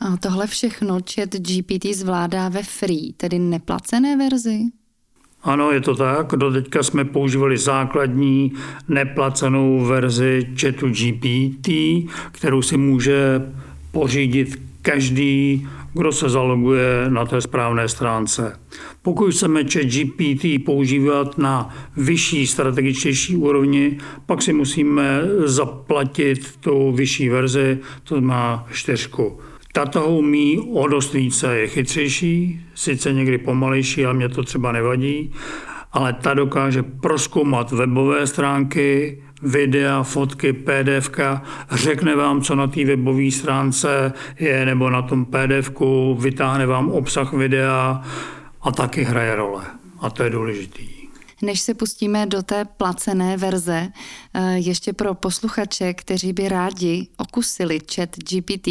A 0.00 0.16
tohle 0.16 0.46
všechno 0.46 0.98
chat 1.14 1.28
GPT 1.28 1.84
zvládá 1.94 2.48
ve 2.48 2.62
free, 2.62 3.12
tedy 3.16 3.38
neplacené 3.38 4.16
verzi? 4.16 4.60
Ano, 5.42 5.70
je 5.70 5.80
to 5.80 5.94
tak. 5.94 6.26
Do 6.26 6.52
teďka 6.52 6.82
jsme 6.82 7.04
používali 7.04 7.58
základní 7.58 8.52
neplacenou 8.88 9.84
verzi 9.84 10.54
chatu 10.60 10.88
GPT, 10.88 11.68
kterou 12.32 12.62
si 12.62 12.76
může 12.76 13.52
pořídit 13.92 14.68
každý 14.82 15.68
kdo 15.98 16.12
se 16.12 16.28
zaloguje 16.28 17.04
na 17.08 17.26
té 17.26 17.40
správné 17.40 17.88
stránce. 17.88 18.60
Pokud 19.02 19.30
chceme 19.30 19.64
chat 19.64 19.84
GPT 19.84 20.64
používat 20.64 21.38
na 21.38 21.74
vyšší, 21.96 22.46
strategičtější 22.46 23.36
úrovni, 23.36 23.98
pak 24.26 24.42
si 24.42 24.52
musíme 24.52 25.20
zaplatit 25.44 26.56
tu 26.60 26.92
vyšší 26.92 27.28
verzi, 27.28 27.78
to 28.04 28.20
má 28.20 28.66
čtyřku. 28.72 29.40
Tato 29.72 30.06
umí 30.06 30.58
o 30.74 30.88
dost 30.88 31.12
více, 31.12 31.58
je 31.58 31.68
chytřejší, 31.68 32.60
sice 32.74 33.12
někdy 33.12 33.38
pomalejší, 33.38 34.04
ale 34.04 34.14
mě 34.14 34.28
to 34.28 34.42
třeba 34.42 34.72
nevadí, 34.72 35.32
ale 35.92 36.12
ta 36.12 36.34
dokáže 36.34 36.82
proskoumat 36.82 37.72
webové 37.72 38.26
stránky, 38.26 39.18
videa, 39.42 40.02
fotky, 40.02 40.52
pdf 40.52 41.10
řekne 41.70 42.16
vám, 42.16 42.42
co 42.42 42.54
na 42.54 42.66
té 42.66 42.84
webové 42.84 43.30
stránce 43.30 44.12
je, 44.38 44.66
nebo 44.66 44.90
na 44.90 45.02
tom 45.02 45.24
pdf 45.24 45.70
vytáhne 46.18 46.66
vám 46.66 46.90
obsah 46.90 47.32
videa 47.32 48.02
a 48.62 48.72
taky 48.72 49.04
hraje 49.04 49.36
role. 49.36 49.64
A 50.00 50.10
to 50.10 50.22
je 50.22 50.30
důležitý. 50.30 50.98
Než 51.42 51.60
se 51.60 51.74
pustíme 51.74 52.26
do 52.26 52.42
té 52.42 52.64
placené 52.64 53.36
verze, 53.36 53.88
eh, 54.34 54.58
ještě 54.58 54.92
pro 54.92 55.14
posluchače, 55.14 55.94
kteří 55.94 56.32
by 56.32 56.48
rádi 56.48 57.08
okusili 57.16 57.80
chat 57.94 58.16
GPT, 58.16 58.68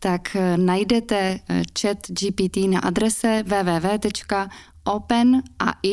tak 0.00 0.36
eh, 0.36 0.56
najdete 0.56 1.40
eh, 1.48 1.62
chat 1.80 1.98
GPT 2.08 2.56
na 2.56 2.80
adrese 2.80 3.44
www.openai 3.46 4.10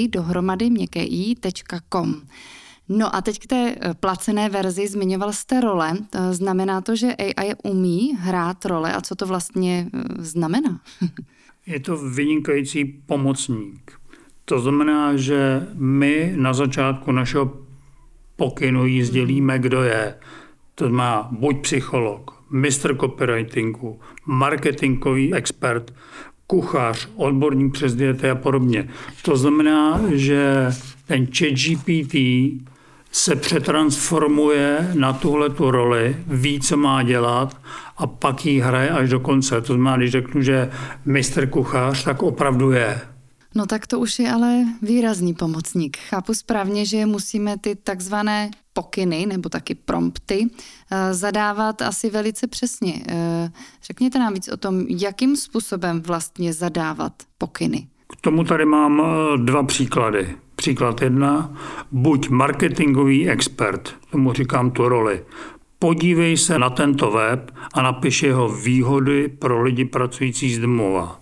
dohromady 0.10 0.69
měkké 0.69 1.03
i.com. 1.03 2.21
No 2.89 3.15
a 3.15 3.21
teď 3.21 3.39
k 3.39 3.47
té 3.47 3.76
eh, 3.76 3.93
placené 3.93 4.50
verzi 4.50 4.88
zmiňoval 4.88 5.34
jste 5.34 5.62
role. 5.62 5.93
Znamená 6.32 6.82
to, 6.82 6.95
že 6.95 7.15
AI 7.15 7.56
umí 7.63 8.17
hrát 8.19 8.65
role 8.65 8.93
a 8.93 9.02
co 9.02 9.15
to 9.15 9.26
vlastně 9.26 9.88
eh, 9.93 10.00
znamená? 10.17 10.80
Je 11.65 11.80
to 11.80 11.97
vynikající 11.97 12.86
pomocník. 12.86 13.91
To 14.45 14.60
znamená, 14.60 15.15
že 15.15 15.67
my 15.73 16.34
na 16.36 16.54
začátku 16.54 17.12
našeho 17.12 17.58
pokynu 18.36 18.86
jí 18.86 19.04
sdělíme, 19.04 19.60
kdo 19.60 19.84
je. 19.84 20.15
To 20.76 20.89
má 20.89 21.28
buď 21.32 21.62
psycholog, 21.62 22.43
mistr 22.52 22.97
copywritingu, 22.97 24.00
marketingový 24.26 25.34
expert, 25.34 25.93
kuchař, 26.47 27.10
odborník 27.15 27.73
přes 27.73 27.95
diety 27.95 28.30
a 28.30 28.36
podobně. 28.36 28.89
To 29.21 29.38
znamená, 29.38 30.02
že 30.13 30.67
ten 31.08 31.26
chat 31.26 31.54
GPT 31.54 32.15
se 33.17 33.36
přetransformuje 33.36 34.91
na 34.93 35.13
tuhle 35.13 35.49
tu 35.49 35.71
roli, 35.71 36.23
ví, 36.27 36.60
co 36.60 36.77
má 36.77 37.03
dělat 37.03 37.58
a 37.97 38.08
pak 38.08 38.45
ji 38.45 38.60
hraje 38.60 38.89
až 38.89 39.10
do 39.10 39.19
konce. 39.19 39.62
To 39.62 39.73
znamená, 39.73 39.97
když 39.97 40.12
řeknu, 40.12 40.41
že 40.41 40.71
mistr 41.06 41.49
kuchař, 41.49 42.03
tak 42.03 42.23
opravdu 42.23 42.71
je. 42.71 43.01
No 43.56 43.65
tak 43.65 43.88
to 43.88 43.99
už 43.99 44.19
je 44.19 44.32
ale 44.32 44.65
výrazný 44.82 45.34
pomocník. 45.34 45.97
Chápu 45.97 46.34
správně, 46.34 46.86
že 46.86 47.06
musíme 47.06 47.58
ty 47.58 47.75
takzvané 47.75 48.51
pokyny 48.73 49.25
nebo 49.25 49.49
taky 49.49 49.75
prompty 49.75 50.47
eh, 50.91 51.13
zadávat 51.13 51.82
asi 51.82 52.10
velice 52.10 52.47
přesně. 52.47 53.03
Eh, 53.08 53.51
řekněte 53.84 54.19
nám 54.19 54.34
víc 54.34 54.47
o 54.47 54.58
tom, 54.58 54.86
jakým 54.89 55.36
způsobem 55.36 56.01
vlastně 56.01 56.53
zadávat 56.53 57.13
pokyny. 57.38 57.88
K 58.17 58.21
tomu 58.21 58.43
tady 58.43 58.65
mám 58.65 59.01
eh, 59.01 59.38
dva 59.38 59.63
příklady. 59.63 60.36
Příklad 60.58 61.02
jedna, 61.02 61.54
buď 61.91 62.30
marketingový 62.30 63.30
expert, 63.30 63.96
tomu 64.12 64.34
říkám 64.34 64.72
tu 64.72 64.89
roli. 64.89 65.24
Podívej 65.80 66.38
se 66.38 66.60
na 66.60 66.70
tento 66.70 67.12
web 67.12 67.52
a 67.74 67.82
napiš 67.82 68.24
jeho 68.24 68.50
výhody 68.50 69.28
pro 69.28 69.62
lidi 69.62 69.86
pracující 69.86 70.54
z 70.54 70.60
domova. 70.60 71.20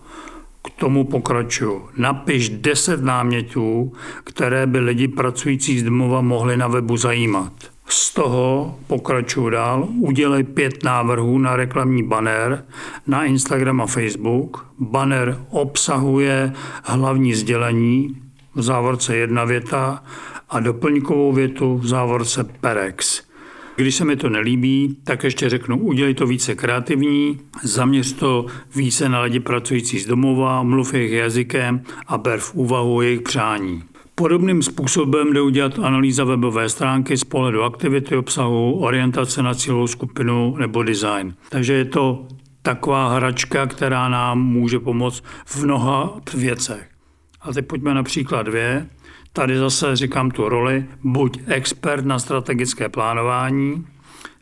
K 0.64 0.80
tomu 0.80 1.04
pokračuju. 1.04 1.88
Napiš 1.96 2.48
10 2.48 3.02
námětů, 3.02 3.92
které 4.24 4.66
by 4.66 4.78
lidi 4.78 5.08
pracující 5.08 5.78
z 5.78 5.82
domova 5.82 6.20
mohli 6.20 6.56
na 6.56 6.68
webu 6.68 6.96
zajímat. 6.96 7.52
Z 7.88 8.14
toho 8.14 8.74
pokračuju 8.86 9.50
dál, 9.50 9.88
udělej 10.00 10.44
pět 10.44 10.84
návrhů 10.84 11.38
na 11.38 11.56
reklamní 11.56 12.02
banner 12.02 12.64
na 13.06 13.24
Instagram 13.24 13.80
a 13.80 13.86
Facebook. 13.86 14.66
Banner 14.78 15.40
obsahuje 15.50 16.52
hlavní 16.84 17.34
sdělení, 17.34 18.25
v 18.56 18.62
závorce 18.62 19.16
jedna 19.16 19.44
věta 19.44 20.02
a 20.48 20.60
doplňkovou 20.60 21.32
větu 21.32 21.76
v 21.76 21.86
závorce 21.86 22.44
perex. 22.44 23.22
Když 23.76 23.94
se 23.94 24.04
mi 24.04 24.16
to 24.16 24.28
nelíbí, 24.28 24.96
tak 25.04 25.24
ještě 25.24 25.48
řeknu, 25.48 25.78
udělej 25.78 26.14
to 26.14 26.26
více 26.26 26.54
kreativní, 26.54 27.40
zaměř 27.62 28.12
to 28.12 28.46
více 28.76 29.08
na 29.08 29.20
lidi 29.20 29.40
pracující 29.40 29.98
z 29.98 30.06
domova, 30.06 30.62
mluv 30.62 30.94
jejich 30.94 31.12
jazykem 31.12 31.80
a 32.06 32.18
ber 32.18 32.38
v 32.38 32.54
úvahu 32.54 33.02
jejich 33.02 33.22
přání. 33.22 33.82
Podobným 34.14 34.62
způsobem 34.62 35.32
jde 35.32 35.40
udělat 35.40 35.78
analýza 35.78 36.24
webové 36.24 36.68
stránky 36.68 37.16
z 37.16 37.24
pohledu 37.24 37.62
aktivity 37.62 38.16
obsahu, 38.16 38.72
orientace 38.72 39.42
na 39.42 39.54
cílovou 39.54 39.86
skupinu 39.86 40.56
nebo 40.58 40.82
design. 40.82 41.34
Takže 41.48 41.72
je 41.72 41.84
to 41.84 42.26
taková 42.62 43.14
hračka, 43.14 43.66
která 43.66 44.08
nám 44.08 44.42
může 44.42 44.78
pomoct 44.78 45.24
v 45.46 45.64
mnoha 45.64 46.20
věcech. 46.34 46.95
A 47.46 47.52
teď 47.52 47.66
pojďme 47.66 47.94
na 47.94 48.02
příklad 48.02 48.42
dvě. 48.42 48.86
Tady 49.32 49.58
zase 49.58 49.96
říkám 49.96 50.30
tu 50.30 50.48
roli, 50.48 50.84
buď 51.04 51.40
expert 51.46 52.04
na 52.04 52.18
strategické 52.18 52.88
plánování, 52.88 53.86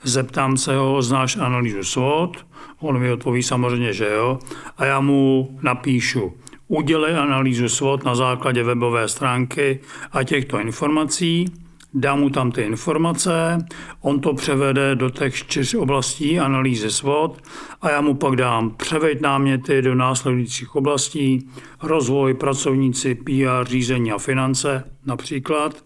zeptám 0.02 0.56
se 0.56 0.76
ho, 0.76 1.02
znáš 1.02 1.36
analýzu 1.36 1.84
SWOT, 1.84 2.46
on 2.80 2.98
mi 2.98 3.12
odpoví 3.12 3.42
samozřejmě, 3.42 3.92
že 3.92 4.08
jo, 4.14 4.38
a 4.78 4.84
já 4.84 5.00
mu 5.00 5.58
napíšu, 5.62 6.32
udělej 6.68 7.18
analýzu 7.18 7.68
SWOT 7.68 8.04
na 8.04 8.14
základě 8.14 8.62
webové 8.62 9.08
stránky 9.08 9.80
a 10.12 10.22
těchto 10.22 10.58
informací, 10.58 11.63
dám 11.94 12.20
mu 12.20 12.30
tam 12.30 12.52
ty 12.52 12.62
informace, 12.62 13.58
on 14.00 14.20
to 14.20 14.34
převede 14.34 14.94
do 14.94 15.10
těch 15.10 15.34
čtyř 15.34 15.74
oblastí 15.74 16.38
analýzy 16.38 16.90
SWOT 16.90 17.42
a 17.82 17.90
já 17.90 18.00
mu 18.00 18.14
pak 18.14 18.36
dám 18.36 18.70
převeď 18.70 19.20
náměty 19.20 19.82
do 19.82 19.94
následujících 19.94 20.74
oblastí, 20.74 21.48
rozvoj, 21.82 22.34
pracovníci, 22.34 23.14
PR, 23.14 23.64
řízení 23.64 24.12
a 24.12 24.18
finance 24.18 24.84
například. 25.06 25.82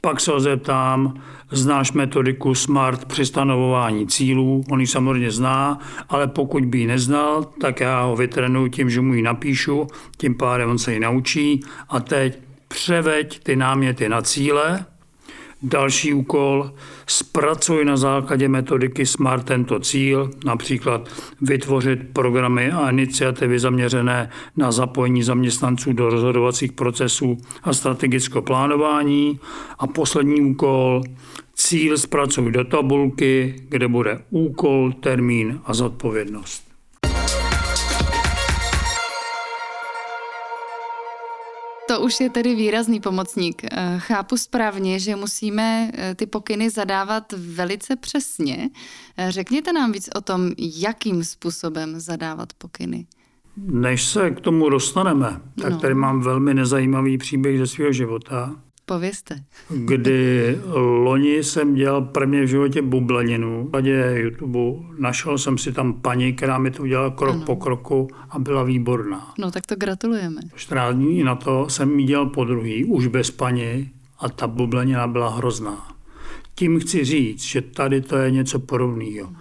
Pak 0.00 0.20
se 0.20 0.32
ho 0.32 0.40
zeptám, 0.40 1.20
znáš 1.50 1.92
metodiku 1.92 2.54
SMART 2.54 3.04
při 3.04 3.26
stanovování 3.26 4.06
cílů, 4.06 4.64
on 4.70 4.80
ji 4.80 4.86
samozřejmě 4.86 5.30
zná, 5.30 5.78
ale 6.08 6.26
pokud 6.26 6.64
by 6.64 6.78
ji 6.78 6.86
neznal, 6.86 7.44
tak 7.44 7.80
já 7.80 8.02
ho 8.02 8.16
vytrenuji 8.16 8.70
tím, 8.70 8.90
že 8.90 9.00
mu 9.00 9.14
ji 9.14 9.22
napíšu, 9.22 9.86
tím 10.16 10.34
pádem 10.34 10.70
on 10.70 10.78
se 10.78 10.92
ji 10.92 11.00
naučí 11.00 11.60
a 11.88 12.00
teď 12.00 12.38
převeď 12.68 13.42
ty 13.42 13.56
náměty 13.56 14.08
na 14.08 14.22
cíle, 14.22 14.84
Další 15.62 16.14
úkol, 16.14 16.72
zpracuj 17.06 17.84
na 17.84 17.96
základě 17.96 18.48
metodiky 18.48 19.06
SMART 19.06 19.44
tento 19.44 19.80
cíl, 19.80 20.30
například 20.44 21.08
vytvořit 21.40 21.98
programy 22.12 22.72
a 22.72 22.90
iniciativy 22.90 23.58
zaměřené 23.58 24.30
na 24.56 24.72
zapojení 24.72 25.22
zaměstnanců 25.22 25.92
do 25.92 26.10
rozhodovacích 26.10 26.72
procesů 26.72 27.38
a 27.62 27.72
strategického 27.72 28.42
plánování. 28.42 29.40
A 29.78 29.86
poslední 29.86 30.40
úkol, 30.40 31.02
cíl 31.54 31.98
zpracuj 31.98 32.52
do 32.52 32.64
tabulky, 32.64 33.54
kde 33.68 33.88
bude 33.88 34.20
úkol, 34.30 34.92
termín 34.92 35.60
a 35.64 35.74
zodpovědnost. 35.74 36.67
To 41.98 42.04
už 42.04 42.20
je 42.20 42.30
tedy 42.30 42.54
výrazný 42.54 43.00
pomocník. 43.00 43.62
Eh, 43.64 43.94
chápu 43.98 44.36
správně, 44.36 44.98
že 44.98 45.16
musíme 45.16 45.90
eh, 45.94 46.14
ty 46.14 46.26
pokyny 46.26 46.70
zadávat 46.70 47.32
velice 47.36 47.96
přesně. 47.96 48.70
Eh, 49.16 49.32
řekněte 49.32 49.72
nám 49.72 49.92
víc 49.92 50.08
o 50.16 50.20
tom, 50.20 50.50
jakým 50.58 51.24
způsobem 51.24 52.00
zadávat 52.00 52.52
pokyny. 52.52 53.06
Než 53.56 54.04
se 54.04 54.30
k 54.30 54.40
tomu 54.40 54.70
dostaneme, 54.70 55.40
tak 55.62 55.72
no. 55.72 55.78
tady 55.78 55.94
mám 55.94 56.20
velmi 56.20 56.54
nezajímavý 56.54 57.18
příběh 57.18 57.58
ze 57.58 57.66
svého 57.66 57.92
života. 57.92 58.56
Povězte. 58.88 59.44
Kdy 59.70 60.58
loni 61.04 61.44
jsem 61.44 61.74
dělal 61.74 62.02
prvně 62.02 62.42
v 62.42 62.46
životě 62.46 62.82
bubleninu. 62.82 63.70
Na 63.72 63.78
YouTube 63.98 64.58
našel 64.98 65.38
jsem 65.38 65.58
si 65.58 65.72
tam 65.72 65.92
paní, 65.92 66.32
která 66.32 66.58
mi 66.58 66.70
to 66.70 66.82
udělala 66.82 67.10
krok 67.10 67.34
ano. 67.34 67.44
po 67.44 67.56
kroku 67.56 68.08
a 68.30 68.38
byla 68.38 68.62
výborná. 68.62 69.34
No 69.38 69.50
tak 69.50 69.66
to 69.66 69.76
gratulujeme. 69.76 70.40
14 70.54 70.94
dní 70.94 71.22
na 71.22 71.34
to 71.34 71.68
jsem 71.68 71.98
ji 71.98 72.06
dělal 72.06 72.26
po 72.26 72.44
druhý, 72.44 72.84
už 72.84 73.06
bez 73.06 73.30
paní 73.30 73.90
a 74.18 74.28
ta 74.28 74.46
bublenina 74.46 75.06
byla 75.06 75.36
hrozná. 75.36 75.88
Tím 76.54 76.80
chci 76.80 77.04
říct, 77.04 77.42
že 77.42 77.60
tady 77.60 78.00
to 78.00 78.16
je 78.16 78.30
něco 78.30 78.58
podobného. 78.58 79.32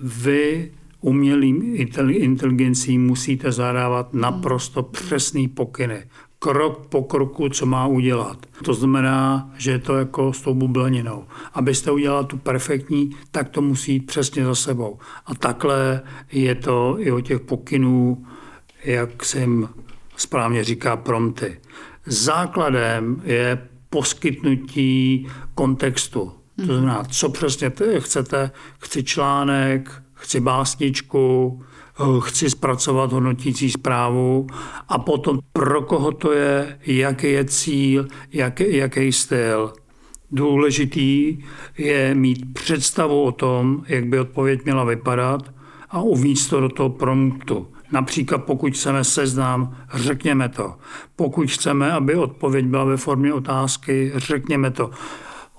Vy 0.00 0.72
umělým 1.00 1.76
inteligencí 2.10 2.98
musíte 2.98 3.52
zadávat 3.52 4.14
naprosto 4.14 4.82
přesný 4.82 5.48
pokyny 5.48 6.04
krok 6.42 6.86
po 6.86 7.02
kroku, 7.02 7.48
co 7.48 7.66
má 7.66 7.86
udělat. 7.86 8.46
To 8.64 8.74
znamená, 8.74 9.50
že 9.58 9.70
je 9.70 9.78
to 9.78 9.96
jako 9.96 10.32
s 10.32 10.40
tou 10.40 10.54
bubleninou. 10.54 11.24
Abyste 11.54 11.90
udělala 11.90 12.22
tu 12.22 12.36
perfektní, 12.36 13.16
tak 13.30 13.48
to 13.48 13.62
musí 13.62 13.92
jít 13.92 14.06
přesně 14.06 14.44
za 14.44 14.54
sebou. 14.54 14.98
A 15.26 15.34
takhle 15.34 16.00
je 16.32 16.54
to 16.54 16.96
i 16.98 17.12
o 17.12 17.20
těch 17.20 17.40
pokynů, 17.40 18.26
jak 18.84 19.24
jsem 19.24 19.68
správně 20.16 20.64
říká, 20.64 20.96
prompty. 20.96 21.60
Základem 22.06 23.22
je 23.24 23.68
poskytnutí 23.90 25.26
kontextu. 25.54 26.32
To 26.56 26.64
znamená, 26.64 27.04
co 27.04 27.28
přesně 27.28 27.72
chcete. 27.98 28.50
Chci 28.78 29.04
článek, 29.04 30.02
chci 30.14 30.40
básničku, 30.40 31.62
chci 32.20 32.50
zpracovat 32.50 33.12
hodnotící 33.12 33.70
zprávu 33.70 34.46
a 34.88 34.98
potom 34.98 35.38
pro 35.52 35.82
koho 35.82 36.12
to 36.12 36.32
je, 36.32 36.78
jaký 36.86 37.32
je 37.32 37.44
cíl, 37.44 38.06
jaký, 38.32 38.76
jaký 38.76 39.12
styl. 39.12 39.72
Důležitý 40.30 41.38
je 41.78 42.14
mít 42.14 42.54
představu 42.54 43.22
o 43.22 43.32
tom, 43.32 43.82
jak 43.88 44.06
by 44.06 44.20
odpověď 44.20 44.64
měla 44.64 44.84
vypadat 44.84 45.42
a 45.90 46.00
uvést 46.00 46.46
to 46.46 46.60
do 46.60 46.68
toho 46.68 46.90
promptu. 46.90 47.68
Například 47.92 48.38
pokud 48.38 48.72
chceme 48.72 49.04
seznám, 49.04 49.76
řekněme 49.94 50.48
to. 50.48 50.74
Pokud 51.16 51.50
chceme, 51.50 51.92
aby 51.92 52.14
odpověď 52.14 52.64
byla 52.66 52.84
ve 52.84 52.96
formě 52.96 53.32
otázky, 53.32 54.12
řekněme 54.14 54.70
to. 54.70 54.90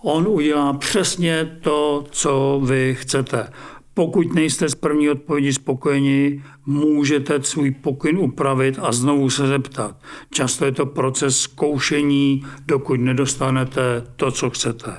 On 0.01 0.27
udělá 0.27 0.73
přesně 0.73 1.59
to, 1.61 2.05
co 2.11 2.61
vy 2.65 2.95
chcete. 2.99 3.49
Pokud 3.93 4.34
nejste 4.34 4.69
z 4.69 4.75
první 4.75 5.10
odpovědi 5.10 5.53
spokojeni, 5.53 6.43
můžete 6.65 7.43
svůj 7.43 7.71
pokyn 7.71 8.17
upravit 8.17 8.79
a 8.82 8.91
znovu 8.91 9.29
se 9.29 9.47
zeptat. 9.47 9.95
Často 10.29 10.65
je 10.65 10.71
to 10.71 10.86
proces 10.86 11.39
zkoušení, 11.39 12.45
dokud 12.65 12.99
nedostanete 12.99 14.03
to, 14.15 14.32
co 14.32 14.49
chcete. 14.49 14.97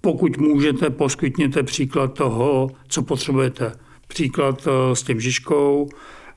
Pokud 0.00 0.38
můžete, 0.38 0.90
poskytněte 0.90 1.62
příklad 1.62 2.14
toho, 2.14 2.70
co 2.88 3.02
potřebujete. 3.02 3.72
Příklad 4.08 4.68
eh, 4.68 4.96
s 4.96 5.02
tím 5.02 5.20
Žižkou, 5.20 5.88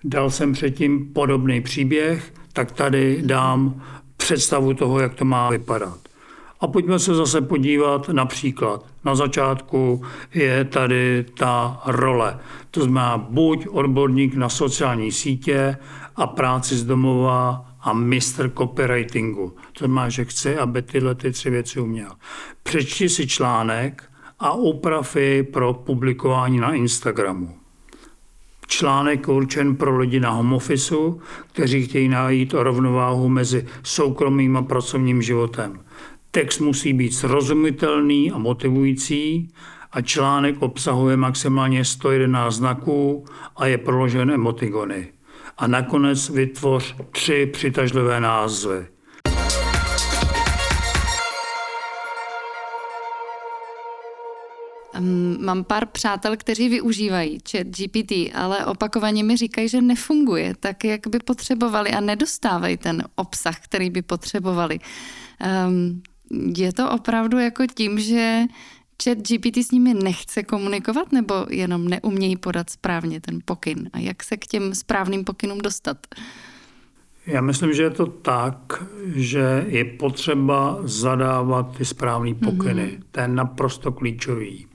dal 0.04 0.30
jsem 0.32 0.54
předtím 0.54 1.14
podobný 1.14 1.62
příběh, 1.62 2.34
tak 2.54 2.72
tady 2.72 3.22
dám 3.26 3.84
představu 4.18 4.74
toho, 4.74 5.00
jak 5.00 5.14
to 5.14 5.26
má 5.26 5.50
vypadat. 5.50 6.05
A 6.60 6.68
pojďme 6.68 7.00
se 7.00 7.16
zase 7.16 7.42
podívat 7.42 8.10
například. 8.10 8.86
Na 9.06 9.16
začátku 9.16 10.02
je 10.34 10.64
tady 10.64 11.26
ta 11.38 11.82
role. 11.86 12.40
To 12.72 12.82
znamená 12.82 13.18
buď 13.18 13.68
odborník 13.68 14.36
na 14.36 14.50
sociální 14.50 15.12
sítě 15.12 15.78
a 16.16 16.28
práci 16.28 16.76
z 16.76 16.84
domova 16.84 17.66
a 17.82 17.94
mistr 17.94 18.52
copywritingu. 18.58 19.54
To 19.74 19.86
znamená, 19.86 20.10
že 20.10 20.26
chci, 20.26 20.58
aby 20.58 20.82
tyhle 20.82 21.16
ty 21.16 21.32
tři 21.32 21.50
věci 21.50 21.80
uměl. 21.80 22.12
Přečti 22.64 23.10
si 23.10 23.28
článek 23.28 24.04
a 24.40 24.54
upravy 24.54 25.44
pro 25.44 25.74
publikování 25.74 26.60
na 26.60 26.74
Instagramu. 26.74 27.58
Článek 28.68 29.28
určen 29.28 29.76
pro 29.76 29.98
lidi 29.98 30.20
na 30.20 30.30
home 30.30 30.54
office, 30.54 30.96
kteří 31.52 31.88
chtějí 31.88 32.08
najít 32.10 32.54
rovnováhu 32.54 33.30
mezi 33.30 33.66
soukromým 33.84 34.58
a 34.58 34.62
pracovním 34.62 35.22
životem. 35.22 35.80
Text 36.36 36.60
musí 36.60 36.94
být 36.94 37.12
srozumitelný 37.12 38.32
a 38.32 38.38
motivující 38.38 39.50
a 39.92 40.02
článek 40.02 40.62
obsahuje 40.62 41.18
maximálně 41.18 41.86
111 41.86 42.56
znaků 42.56 43.26
a 43.56 43.66
je 43.66 43.78
proložen 43.78 44.32
emotigony. 44.32 45.08
A 45.58 45.68
nakonec 45.68 46.30
vytvoř 46.30 46.96
tři 47.12 47.46
přitažlivé 47.46 48.20
názvy. 48.20 48.88
Mám 55.40 55.64
pár 55.64 55.86
přátel, 55.86 56.38
kteří 56.38 56.70
využívají 56.70 57.40
chat 57.52 57.68
GPT, 57.68 58.12
ale 58.34 58.66
opakovaně 58.66 59.24
mi 59.24 59.38
říkají, 59.38 59.70
že 59.70 59.82
nefunguje 59.82 60.54
tak, 60.60 60.84
jak 60.84 61.08
by 61.08 61.20
potřebovali 61.20 61.90
a 61.92 62.00
nedostávají 62.00 62.78
ten 62.78 63.04
obsah, 63.16 63.60
který 63.60 63.90
by 63.90 64.02
potřebovali. 64.02 64.80
Um, 65.68 66.02
je 66.58 66.74
to 66.74 66.92
opravdu 66.92 67.40
jako 67.40 67.64
tím, 67.76 68.00
že 68.00 68.42
chat 69.04 69.18
GPT 69.18 69.58
s 69.58 69.72
nimi 69.72 69.94
nechce 69.94 70.44
komunikovat 70.44 71.12
nebo 71.12 71.34
jenom 71.50 71.88
neumějí 71.88 72.38
podat 72.38 72.70
správně 72.70 73.22
ten 73.22 73.40
pokyn? 73.46 73.90
A 73.94 74.00
jak 74.00 74.24
se 74.24 74.38
k 74.38 74.48
těm 74.48 74.76
správným 74.76 75.24
pokynům 75.24 75.58
dostat? 75.58 75.98
Já 77.28 77.42
myslím, 77.42 77.74
že 77.74 77.84
je 77.84 77.90
to 77.90 78.06
tak, 78.06 78.84
že 79.16 79.66
je 79.68 79.86
potřeba 79.86 80.78
zadávat 80.82 81.78
ty 81.78 81.86
správné 81.86 82.34
pokyny. 82.34 82.86
Mm-hmm. 82.86 83.04
To 83.12 83.20
je 83.20 83.28
naprosto 83.28 83.92
klíčový. 83.92 84.68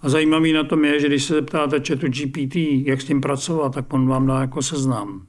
A 0.00 0.08
zajímavý 0.08 0.52
na 0.52 0.64
tom 0.64 0.84
je, 0.84 1.00
že 1.00 1.06
když 1.06 1.24
se 1.24 1.34
zeptáte 1.34 1.76
chatu 1.76 2.06
GPT, 2.08 2.56
jak 2.86 3.00
s 3.00 3.04
tím 3.04 3.20
pracovat, 3.20 3.74
tak 3.74 3.92
on 3.92 4.08
vám 4.08 4.26
dá 4.26 4.40
jako 4.40 4.62
seznam. 4.62 5.26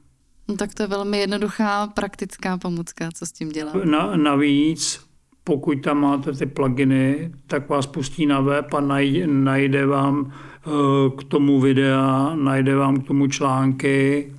No 0.48 0.56
tak 0.56 0.74
to 0.74 0.82
je 0.82 0.86
velmi 0.86 1.18
jednoduchá 1.18 1.86
praktická 1.86 2.58
pomůcka, 2.58 3.08
co 3.14 3.26
s 3.26 3.32
tím 3.32 3.48
dělá. 3.48 3.72
Na, 3.84 4.16
navíc, 4.16 5.00
pokud 5.44 5.74
tam 5.82 6.00
máte 6.00 6.32
ty 6.32 6.46
pluginy, 6.46 7.32
tak 7.46 7.68
vás 7.68 7.86
pustí 7.86 8.26
na 8.26 8.40
web 8.40 8.74
a 8.74 8.80
najde, 8.80 9.26
najde 9.26 9.86
vám 9.86 10.32
eh, 10.32 10.70
k 11.18 11.24
tomu 11.24 11.60
videa, 11.60 12.32
najde 12.34 12.76
vám 12.76 13.00
k 13.00 13.06
tomu 13.06 13.26
články, 13.26 14.32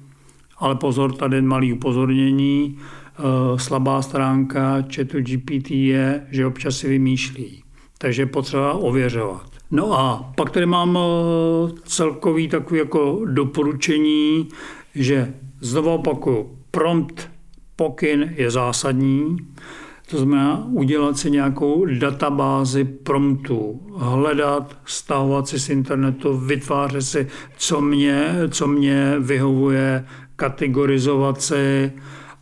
ale 0.57 0.75
pozor, 0.75 1.13
tady 1.13 1.41
malý 1.41 1.73
upozornění, 1.73 2.77
eh, 2.79 3.59
slabá 3.59 4.01
stránka 4.01 4.83
chatu 4.95 5.19
GPT 5.19 5.71
je, 5.71 6.27
že 6.31 6.45
občas 6.45 6.77
si 6.77 6.89
vymýšlí. 6.89 7.63
Takže 7.97 8.25
potřeba 8.25 8.73
ověřovat. 8.73 9.49
No 9.71 9.99
a 9.99 10.31
pak 10.35 10.49
tady 10.49 10.65
mám 10.65 10.97
eh, 10.97 11.71
celkový 11.85 12.47
takový 12.47 12.79
jako 12.79 13.21
doporučení, 13.25 14.47
že 14.99 15.33
Znovu 15.61 15.93
opakuju, 15.93 16.57
prompt 16.71 17.29
pokyn 17.75 18.33
je 18.37 18.51
zásadní, 18.51 19.37
to 20.09 20.17
znamená 20.17 20.67
udělat 20.71 21.17
si 21.17 21.31
nějakou 21.31 21.85
databázi 21.85 22.83
promptů, 22.83 23.81
hledat, 23.95 24.77
stahovat 24.85 25.47
si 25.47 25.59
z 25.59 25.69
internetu, 25.69 26.37
vytvářet 26.37 27.01
si, 27.01 27.27
co 27.57 27.81
mě, 27.81 28.35
co 28.49 28.67
mě 28.67 29.15
vyhovuje, 29.19 30.05
kategorizovat 30.35 31.41
si 31.41 31.91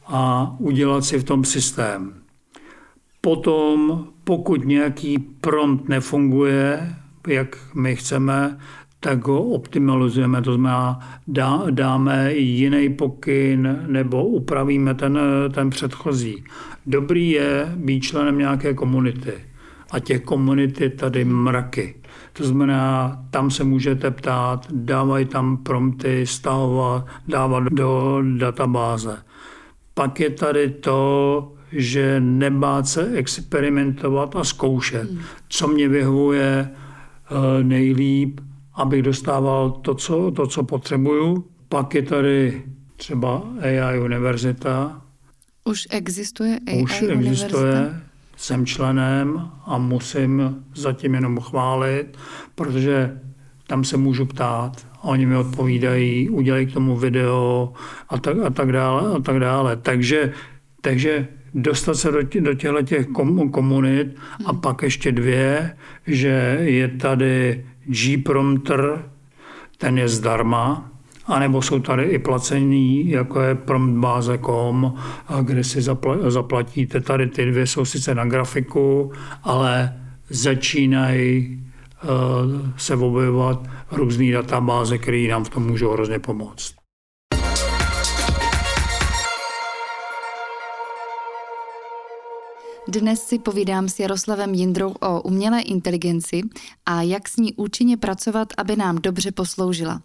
a 0.07 0.55
udělat 0.59 1.05
si 1.05 1.19
v 1.19 1.23
tom 1.23 1.43
systém. 1.43 2.13
Potom, 3.21 4.07
pokud 4.23 4.65
nějaký 4.65 5.19
prompt 5.19 5.89
nefunguje, 5.89 6.95
jak 7.27 7.57
my 7.75 7.95
chceme, 7.95 8.57
tak 8.99 9.27
ho 9.27 9.43
optimalizujeme, 9.43 10.41
to 10.41 10.53
znamená 10.53 10.99
dá, 11.27 11.63
dáme 11.71 12.33
jiný 12.33 12.89
pokyn 12.89 13.85
nebo 13.87 14.25
upravíme 14.25 14.93
ten, 14.93 15.19
ten 15.53 15.69
předchozí. 15.69 16.43
Dobrý 16.85 17.29
je 17.29 17.73
být 17.75 18.01
členem 18.01 18.37
nějaké 18.37 18.73
komunity 18.73 19.33
a 19.91 19.99
těch 19.99 20.21
komunity 20.21 20.89
tady 20.89 21.25
mraky. 21.25 21.95
To 22.33 22.43
znamená, 22.43 23.17
tam 23.29 23.51
se 23.51 23.63
můžete 23.63 24.11
ptát, 24.11 24.67
dávají 24.71 25.25
tam 25.25 25.57
prompty, 25.57 26.27
stahovat, 26.27 27.05
dávat 27.27 27.63
do 27.63 28.21
databáze. 28.37 29.17
Pak 29.93 30.19
je 30.19 30.29
tady 30.29 30.69
to, 30.69 31.53
že 31.71 32.19
nebát 32.19 32.87
se 32.87 33.11
experimentovat 33.13 34.35
a 34.35 34.43
zkoušet. 34.43 35.11
Hmm. 35.11 35.19
Co 35.49 35.67
mě 35.67 35.87
vyhovuje 35.89 36.69
eh, 36.69 37.63
nejlíp, 37.63 38.39
abych 38.77 39.01
dostával 39.01 39.71
to, 39.71 39.95
co, 39.95 40.31
to, 40.31 40.47
co 40.47 40.63
potřebuju. 40.63 41.45
Pak 41.69 41.95
je 41.95 42.01
tady 42.01 42.63
třeba 42.95 43.43
AI 43.61 43.99
univerzita. 43.99 45.01
Už 45.65 45.87
existuje 45.89 46.59
AI 46.67 46.83
Už 46.83 47.01
existuje. 47.01 47.15
Univerzita? 47.15 48.07
Jsem 48.37 48.65
členem 48.65 49.49
a 49.65 49.77
musím 49.77 50.63
zatím 50.75 51.13
jenom 51.13 51.39
chválit, 51.39 52.17
protože 52.55 53.19
tam 53.67 53.83
se 53.83 53.97
můžu 53.97 54.25
ptát. 54.25 54.87
Oni 55.01 55.25
mi 55.25 55.35
odpovídají, 55.35 56.29
udělají 56.29 56.65
k 56.65 56.73
tomu 56.73 56.97
video 56.97 57.73
a 58.09 58.17
tak, 58.17 58.37
a 58.39 58.49
tak 58.49 58.71
dále 58.71 59.15
a 59.15 59.19
tak 59.19 59.39
dále. 59.39 59.75
Takže, 59.75 60.33
takže 60.81 61.27
dostat 61.53 61.95
se 61.95 62.11
do, 62.11 62.19
do 62.39 62.53
těchto 62.53 62.81
těch 62.81 63.07
komunit 63.51 64.15
a 64.45 64.51
hmm. 64.51 64.61
pak 64.61 64.81
ještě 64.81 65.11
dvě, 65.11 65.77
že 66.07 66.57
je 66.61 66.87
tady 66.87 67.65
G-prompter, 67.87 69.05
ten 69.77 69.97
je 69.97 70.07
zdarma, 70.07 70.91
anebo 71.25 71.61
jsou 71.61 71.79
tady 71.79 72.03
i 72.03 72.19
placení, 72.19 73.09
jako 73.09 73.41
je 73.41 73.55
promptbáze.com, 73.55 74.93
kde 75.41 75.63
si 75.63 75.81
zaplatíte. 76.27 77.01
Tady 77.01 77.27
ty 77.27 77.45
dvě 77.45 77.67
jsou 77.67 77.85
sice 77.85 78.15
na 78.15 78.25
grafiku, 78.25 79.11
ale 79.43 79.93
začínají 80.29 81.63
uh, 82.03 82.09
se 82.77 82.95
objevovat 82.95 83.67
různé 83.91 84.31
databáze, 84.31 84.97
které 84.97 85.27
nám 85.27 85.43
v 85.43 85.49
tom 85.49 85.65
můžou 85.67 85.91
hrozně 85.91 86.19
pomoct. 86.19 86.76
Dnes 92.89 93.23
si 93.23 93.39
povídám 93.39 93.89
s 93.89 93.99
Jaroslavem 93.99 94.53
Jindrou 94.53 94.91
o 94.91 95.21
umělé 95.21 95.61
inteligenci 95.61 96.41
a 96.85 97.01
jak 97.01 97.29
s 97.29 97.37
ní 97.37 97.53
účinně 97.53 97.97
pracovat, 97.97 98.53
aby 98.57 98.75
nám 98.75 98.95
dobře 98.95 99.31
posloužila. 99.31 100.01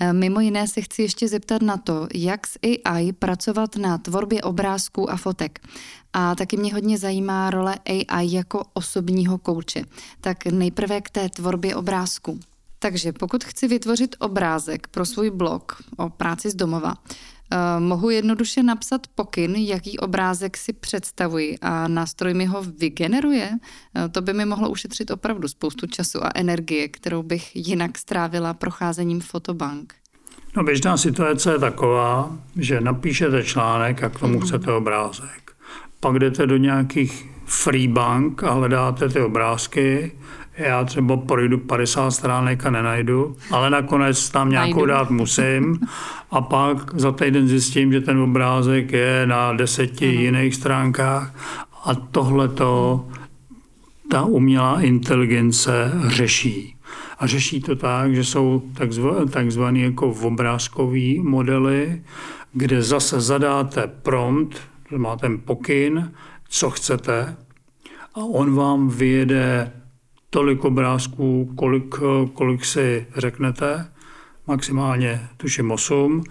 E, 0.00 0.12
mimo 0.12 0.40
jiné 0.40 0.68
se 0.68 0.80
chci 0.80 1.02
ještě 1.02 1.28
zeptat 1.28 1.62
na 1.62 1.76
to, 1.76 2.08
jak 2.14 2.46
s 2.46 2.58
AI 2.62 3.12
pracovat 3.12 3.76
na 3.76 3.98
tvorbě 3.98 4.42
obrázků 4.42 5.10
a 5.10 5.16
fotek. 5.16 5.60
A 6.12 6.34
taky 6.34 6.56
mě 6.56 6.74
hodně 6.74 6.98
zajímá 6.98 7.50
role 7.50 7.74
AI 7.86 8.34
jako 8.34 8.64
osobního 8.74 9.38
kouče. 9.38 9.84
Tak 10.20 10.46
nejprve 10.46 11.00
k 11.00 11.10
té 11.10 11.28
tvorbě 11.28 11.76
obrázku. 11.76 12.40
Takže 12.78 13.12
pokud 13.12 13.44
chci 13.44 13.68
vytvořit 13.68 14.16
obrázek 14.18 14.88
pro 14.88 15.04
svůj 15.04 15.30
blog 15.30 15.82
o 15.96 16.10
práci 16.10 16.50
z 16.50 16.54
domova, 16.54 16.94
mohu 17.78 18.10
jednoduše 18.10 18.62
napsat 18.62 19.06
pokyn, 19.14 19.54
jaký 19.54 19.98
obrázek 19.98 20.56
si 20.56 20.72
představuji 20.72 21.58
a 21.62 21.88
nástroj 21.88 22.34
mi 22.34 22.44
ho 22.44 22.62
vygeneruje. 22.62 23.50
Uh, 23.50 24.08
to 24.12 24.20
by 24.20 24.32
mi 24.32 24.44
mohlo 24.44 24.70
ušetřit 24.70 25.10
opravdu 25.10 25.48
spoustu 25.48 25.86
času 25.86 26.24
a 26.24 26.30
energie, 26.34 26.88
kterou 26.88 27.22
bych 27.22 27.56
jinak 27.56 27.98
strávila 27.98 28.54
procházením 28.54 29.20
fotobank. 29.20 29.94
No 30.56 30.64
běžná 30.64 30.96
situace 30.96 31.52
je 31.52 31.58
taková, 31.58 32.38
že 32.56 32.80
napíšete 32.80 33.44
článek 33.44 34.02
a 34.02 34.08
k 34.08 34.20
tomu 34.20 34.40
chcete 34.40 34.72
obrázek. 34.72 35.52
Pak 36.00 36.18
jdete 36.18 36.46
do 36.46 36.56
nějakých 36.56 37.26
free 37.44 37.88
bank 37.88 38.42
a 38.44 38.52
hledáte 38.52 39.08
ty 39.08 39.20
obrázky 39.20 40.12
já 40.56 40.84
třeba 40.84 41.16
projdu 41.16 41.58
50 41.58 42.10
stránek 42.10 42.66
a 42.66 42.70
nenajdu, 42.70 43.36
ale 43.50 43.70
nakonec 43.70 44.30
tam 44.30 44.50
nějakou 44.50 44.86
Najdu. 44.86 44.86
dát 44.86 45.10
musím 45.10 45.80
a 46.30 46.40
pak 46.40 46.94
za 46.94 47.12
týden 47.12 47.48
zjistím, 47.48 47.92
že 47.92 48.00
ten 48.00 48.18
obrázek 48.18 48.92
je 48.92 49.26
na 49.26 49.52
deseti 49.52 50.08
uh-huh. 50.08 50.20
jiných 50.20 50.54
stránkách 50.54 51.34
a 51.84 51.94
tohle 51.94 52.48
to 52.48 53.04
ta 54.10 54.22
umělá 54.22 54.80
inteligence 54.80 55.92
řeší. 56.06 56.76
A 57.18 57.26
řeší 57.26 57.60
to 57.60 57.76
tak, 57.76 58.14
že 58.14 58.24
jsou 58.24 58.62
takzvané 59.30 59.78
jako 59.78 60.08
obrázkové 60.08 61.22
modely, 61.22 62.02
kde 62.52 62.82
zase 62.82 63.20
zadáte 63.20 63.86
prompt, 64.02 64.58
to 64.88 64.98
má 64.98 65.16
ten 65.16 65.38
pokyn, 65.38 66.12
co 66.48 66.70
chcete, 66.70 67.36
a 68.14 68.20
on 68.24 68.54
vám 68.54 68.88
vyjede 68.88 69.72
tolik 70.30 70.64
obrázků, 70.64 71.52
kolik, 71.56 71.94
kolik 72.32 72.64
si 72.64 73.06
řeknete, 73.16 73.86
maximálně 74.46 75.28
tuším 75.36 75.70
8. 75.70 76.24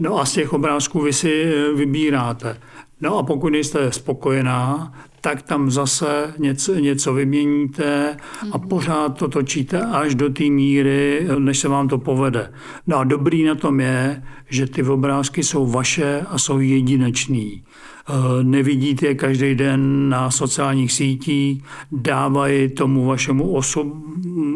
No 0.00 0.18
a 0.18 0.24
z 0.24 0.32
těch 0.32 0.52
obrázků 0.52 1.00
vy 1.00 1.12
si 1.12 1.52
vybíráte. 1.74 2.60
No 3.00 3.18
a 3.18 3.22
pokud 3.22 3.54
jste 3.54 3.92
spokojená, 3.92 4.92
tak 5.20 5.42
tam 5.42 5.70
zase 5.70 6.34
něco, 6.38 6.74
něco 6.74 7.14
vyměníte 7.14 8.16
a 8.52 8.58
mhm. 8.58 8.68
pořád 8.68 9.18
to 9.18 9.28
točíte 9.28 9.80
až 9.80 10.14
do 10.14 10.30
té 10.30 10.44
míry, 10.44 11.26
než 11.38 11.58
se 11.58 11.68
vám 11.68 11.88
to 11.88 11.98
povede. 11.98 12.52
No 12.86 12.96
a 12.96 13.04
dobrý 13.04 13.44
na 13.44 13.54
tom 13.54 13.80
je, 13.80 14.22
že 14.48 14.66
ty 14.66 14.82
obrázky 14.82 15.42
jsou 15.42 15.66
vaše 15.66 16.24
a 16.28 16.38
jsou 16.38 16.58
jedinečný. 16.58 17.64
Eh, 18.08 18.44
nevidíte 18.44 19.06
je 19.06 19.14
každý 19.14 19.54
den 19.54 20.08
na 20.08 20.30
sociálních 20.30 20.92
sítích, 20.92 21.64
dávají 21.92 22.68
tomu 22.68 23.06
vašemu 23.06 23.52
osob, 23.52 23.86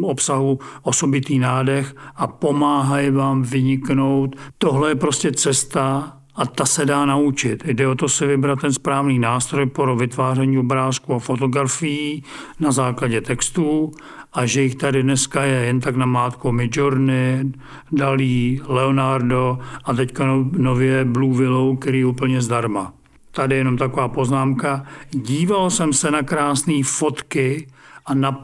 obsahu 0.03 0.59
osobitý 0.83 1.39
nádech 1.39 1.95
a 2.17 2.27
pomáhají 2.27 3.11
vám 3.11 3.43
vyniknout. 3.43 4.37
Tohle 4.59 4.91
je 4.91 4.95
prostě 4.95 5.33
cesta 5.33 6.13
a 6.37 6.47
ta 6.47 6.67
se 6.67 6.87
dá 6.87 7.07
naučit. 7.07 7.65
Jde 7.67 7.89
o 7.89 7.95
to 7.95 8.09
si 8.09 8.27
vybrat 8.27 8.61
ten 8.61 8.73
správný 8.73 9.19
nástroj 9.19 9.67
pro 9.67 9.97
vytváření 9.97 10.59
obrázků 10.59 11.15
a 11.15 11.19
fotografií 11.19 12.25
na 12.61 12.73
základě 12.73 13.21
textů 13.21 13.91
a 14.33 14.47
že 14.47 14.63
jich 14.63 14.75
tady 14.75 15.03
dneska 15.03 15.43
je 15.43 15.65
jen 15.65 15.81
tak 15.81 15.97
na 15.97 16.07
mátko 16.07 16.53
Midjourney, 16.53 17.53
Dalí, 17.93 18.61
Leonardo 18.67 19.59
a 19.85 19.95
teďka 19.95 20.25
nově 20.57 21.05
Blue 21.05 21.39
Willow, 21.39 21.77
který 21.77 21.99
je 21.99 22.07
úplně 22.07 22.43
zdarma. 22.43 22.93
Tady 23.37 23.57
jenom 23.57 23.77
taková 23.77 24.09
poznámka. 24.09 24.85
Díval 25.11 25.71
jsem 25.71 25.93
se 25.93 26.11
na 26.11 26.23
krásné 26.23 26.75
fotky 26.85 27.67
a 28.07 28.15
na 28.15 28.41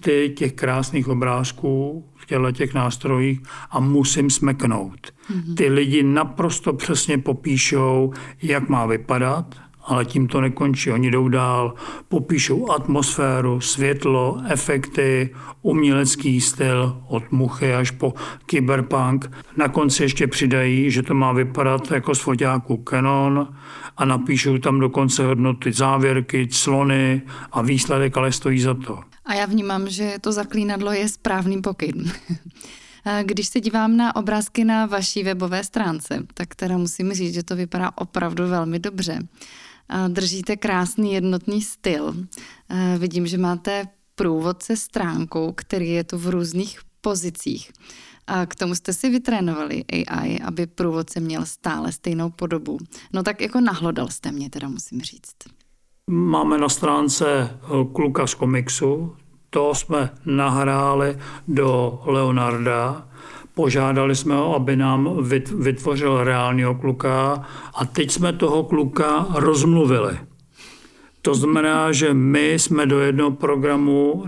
ty 0.00 0.34
těch 0.36 0.52
krásných 0.52 1.08
obrázků 1.08 2.04
v 2.14 2.26
těchto 2.26 2.52
těch 2.52 2.74
nástrojích 2.74 3.40
a 3.70 3.80
musím 3.80 4.30
smeknout. 4.30 5.06
Mm-hmm. 5.06 5.54
Ty 5.54 5.68
lidi 5.68 6.02
naprosto 6.02 6.72
přesně 6.72 7.18
popíšou, 7.18 8.12
jak 8.42 8.68
má 8.68 8.86
vypadat, 8.86 9.54
ale 9.86 10.04
tím 10.04 10.28
to 10.28 10.40
nekončí. 10.40 10.92
Oni 10.92 11.10
jdou 11.10 11.28
dál, 11.28 11.74
popíšou 12.08 12.70
atmosféru, 12.70 13.60
světlo, 13.60 14.40
efekty, 14.48 15.34
umělecký 15.62 16.40
styl 16.40 17.02
od 17.08 17.32
muchy 17.32 17.74
až 17.74 17.90
po 17.90 18.14
cyberpunk. 18.50 19.30
Na 19.56 19.68
konci 19.68 20.02
ještě 20.02 20.26
přidají, 20.26 20.90
že 20.90 21.02
to 21.02 21.14
má 21.14 21.32
vypadat 21.32 21.90
jako 21.90 22.14
z 22.14 22.20
foťáku 22.20 22.82
Canon 22.88 23.48
a 23.96 24.04
napíšou 24.04 24.58
tam 24.58 24.80
dokonce 24.80 25.26
hodnoty 25.26 25.72
závěrky, 25.72 26.48
clony 26.50 27.22
a 27.52 27.62
výsledek 27.62 28.16
ale 28.16 28.32
stojí 28.32 28.60
za 28.60 28.74
to. 28.74 29.00
A 29.24 29.34
já 29.34 29.46
vnímám, 29.46 29.88
že 29.88 30.14
to 30.20 30.32
zaklínadlo 30.32 30.92
je 30.92 31.08
správný 31.08 31.62
pokyn. 31.62 32.12
Když 33.22 33.48
se 33.48 33.60
dívám 33.60 33.96
na 33.96 34.16
obrázky 34.16 34.64
na 34.64 34.86
vaší 34.86 35.22
webové 35.22 35.64
stránce, 35.64 36.26
tak 36.34 36.54
teda 36.54 36.78
musím 36.78 37.12
říct, 37.12 37.34
že 37.34 37.42
to 37.42 37.56
vypadá 37.56 37.90
opravdu 37.94 38.48
velmi 38.48 38.78
dobře. 38.78 39.18
Držíte 40.08 40.56
krásný 40.56 41.12
jednotný 41.12 41.62
styl. 41.62 42.14
Vidím, 42.98 43.26
že 43.26 43.38
máte 43.38 43.88
průvodce 44.14 44.76
stránkou, 44.76 45.52
který 45.52 45.90
je 45.90 46.04
tu 46.04 46.18
v 46.18 46.26
různých 46.26 46.80
pozicích. 47.00 47.72
A 48.26 48.46
k 48.46 48.54
tomu 48.54 48.74
jste 48.74 48.92
si 48.92 49.10
vytrénovali 49.10 49.84
AI, 49.84 50.40
aby 50.40 50.66
průvodce 50.66 51.20
měl 51.20 51.46
stále 51.46 51.92
stejnou 51.92 52.30
podobu. 52.30 52.78
No 53.12 53.22
tak 53.22 53.40
jako 53.40 53.60
nahlodal 53.60 54.08
jste 54.08 54.32
mě, 54.32 54.50
teda 54.50 54.68
musím 54.68 55.00
říct. 55.00 55.36
Máme 56.10 56.58
na 56.58 56.68
stránce 56.68 57.26
eh, 57.30 57.68
kluka 57.92 58.26
z 58.26 58.34
komiksu, 58.34 59.16
to 59.50 59.74
jsme 59.74 60.10
nahráli 60.24 61.18
do 61.48 62.02
Leonarda, 62.06 63.08
požádali 63.56 64.16
jsme 64.16 64.34
ho, 64.34 64.54
aby 64.54 64.76
nám 64.76 65.24
vytvořil 65.58 66.24
reálního 66.24 66.74
kluka 66.74 67.46
a 67.74 67.84
teď 67.84 68.10
jsme 68.10 68.32
toho 68.32 68.64
kluka 68.64 69.26
rozmluvili. 69.34 70.18
To 71.22 71.34
znamená, 71.34 71.92
že 71.92 72.14
my 72.14 72.52
jsme 72.52 72.86
do 72.86 73.00
jednoho 73.00 73.30
programu 73.30 74.24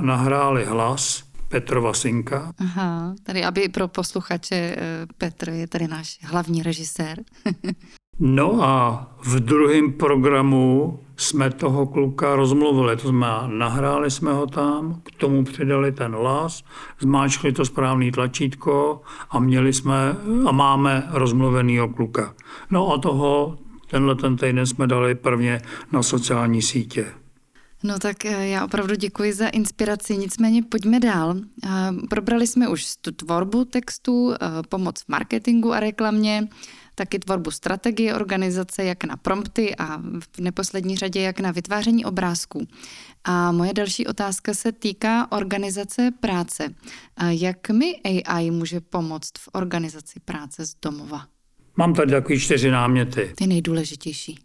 nahráli 0.00 0.64
hlas, 0.64 1.22
Petrova 1.48 1.94
synka. 1.94 2.52
Aha, 2.58 3.14
tady 3.22 3.44
aby 3.44 3.68
pro 3.68 3.88
posluchače 3.88 4.56
eh, 4.56 5.06
Petr 5.18 5.50
je 5.50 5.66
tady 5.66 5.88
náš 5.88 6.18
hlavní 6.22 6.62
režisér. 6.62 7.22
no 8.18 8.62
a 8.62 9.06
v 9.22 9.40
druhém 9.40 9.92
programu 9.92 10.98
jsme 11.16 11.50
toho 11.50 11.86
kluka 11.86 12.36
rozmluvili, 12.36 12.96
to 12.96 13.08
znamená, 13.08 13.46
nahráli 13.46 14.10
jsme 14.10 14.32
ho 14.32 14.46
tam, 14.46 15.00
k 15.02 15.10
tomu 15.10 15.44
přidali 15.44 15.92
ten 15.92 16.12
hlas, 16.12 16.64
zmáčkli 17.00 17.52
to 17.52 17.64
správný 17.64 18.12
tlačítko 18.12 19.02
a 19.30 19.38
měli 19.38 19.72
jsme 19.72 20.16
a 20.46 20.52
máme 20.52 21.08
rozmluvenýho 21.10 21.88
kluka. 21.88 22.34
No 22.70 22.92
a 22.92 22.98
toho 22.98 23.58
tenhle 23.90 24.14
ten 24.14 24.36
týden 24.36 24.66
jsme 24.66 24.86
dali 24.86 25.14
prvně 25.14 25.60
na 25.92 26.02
sociální 26.02 26.62
sítě. 26.62 27.06
No 27.82 27.98
tak 27.98 28.24
eh, 28.24 28.48
já 28.48 28.64
opravdu 28.64 28.94
děkuji 28.94 29.32
za 29.32 29.48
inspiraci, 29.48 30.16
nicméně 30.16 30.62
pojďme 30.62 31.00
dál. 31.00 31.36
Eh, 31.64 31.68
probrali 32.10 32.46
jsme 32.46 32.68
už 32.68 32.96
tu 33.00 33.12
tvorbu 33.12 33.64
textu, 33.64 34.32
eh, 34.32 34.36
pomoc 34.68 35.02
v 35.02 35.08
marketingu 35.08 35.72
a 35.72 35.80
reklamě, 35.80 36.48
taky 36.94 37.18
tvorbu 37.18 37.50
strategie 37.50 38.14
organizace, 38.14 38.84
jak 38.84 39.04
na 39.04 39.16
prompty 39.16 39.76
a 39.76 39.96
v 39.96 40.40
neposlední 40.40 40.96
řadě 40.96 41.20
jak 41.20 41.40
na 41.40 41.50
vytváření 41.50 42.04
obrázků. 42.04 42.66
A 43.24 43.52
moje 43.52 43.74
další 43.74 44.06
otázka 44.06 44.54
se 44.54 44.72
týká 44.72 45.32
organizace 45.32 46.10
práce. 46.20 46.74
Jak 47.28 47.70
mi 47.70 47.94
AI 48.04 48.50
může 48.50 48.80
pomoct 48.80 49.32
v 49.38 49.48
organizaci 49.52 50.20
práce 50.24 50.66
z 50.66 50.74
domova? 50.82 51.24
Mám 51.76 51.94
tady 51.94 52.10
takový 52.10 52.40
čtyři 52.40 52.70
náměty. 52.70 53.32
Ty 53.34 53.46
nejdůležitější. 53.46 54.38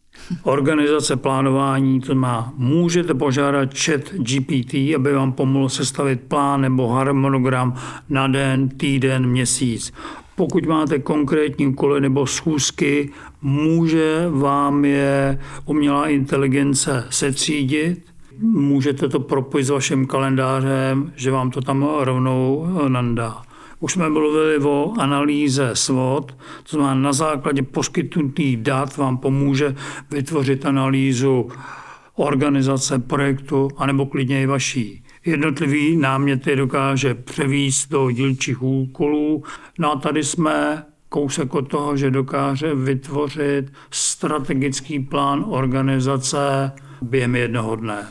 Organizace 0.43 1.15
plánování, 1.15 2.01
to 2.01 2.15
má, 2.15 2.53
můžete 2.55 3.13
požádat 3.13 3.77
chat 3.77 4.01
GPT, 4.01 4.73
aby 4.73 5.13
vám 5.13 5.33
pomohl 5.33 5.69
sestavit 5.69 6.21
plán 6.21 6.61
nebo 6.61 6.87
harmonogram 6.87 7.81
na 8.09 8.27
den, 8.27 8.69
týden, 8.69 9.27
měsíc. 9.27 9.93
Pokud 10.39 10.65
máte 10.65 10.99
konkrétní 10.99 11.67
úkoly 11.67 12.01
nebo 12.01 12.27
schůzky, 12.27 13.09
může 13.41 14.25
vám 14.29 14.85
je 14.85 15.39
umělá 15.65 16.07
inteligence 16.07 17.07
setřídit, 17.09 18.05
můžete 18.41 19.09
to 19.09 19.19
propojit 19.19 19.67
s 19.67 19.69
vaším 19.69 20.07
kalendářem, 20.07 21.13
že 21.15 21.31
vám 21.31 21.51
to 21.51 21.61
tam 21.61 21.89
rovnou 21.99 22.67
nandá. 22.87 23.41
Už 23.79 23.93
jsme 23.93 24.09
mluvili 24.09 24.57
o 24.57 24.93
analýze 24.97 25.71
SWOT, 25.73 26.37
to 26.69 26.77
znamená 26.77 27.01
na 27.01 27.13
základě 27.13 27.61
poskytnutých 27.61 28.57
dat 28.57 28.97
vám 28.97 29.17
pomůže 29.17 29.75
vytvořit 30.11 30.65
analýzu 30.65 31.49
organizace 32.15 32.99
projektu, 32.99 33.67
anebo 33.77 34.05
klidně 34.05 34.43
i 34.43 34.45
vaší. 34.45 35.03
Jednotlivý 35.29 35.97
náměty 35.97 36.55
dokáže 36.55 37.13
převíst 37.13 37.91
do 37.91 38.11
dílčích 38.11 38.63
úkolů. 38.63 39.43
No 39.79 39.91
a 39.91 39.95
tady 39.95 40.23
jsme 40.23 40.85
kousek 41.09 41.55
od 41.55 41.67
toho, 41.67 41.97
že 41.97 42.11
dokáže 42.11 42.75
vytvořit 42.75 43.73
strategický 43.91 44.99
plán 44.99 45.45
organizace 45.47 46.71
během 47.01 47.35
jednoho 47.35 47.75
dne. 47.75 48.07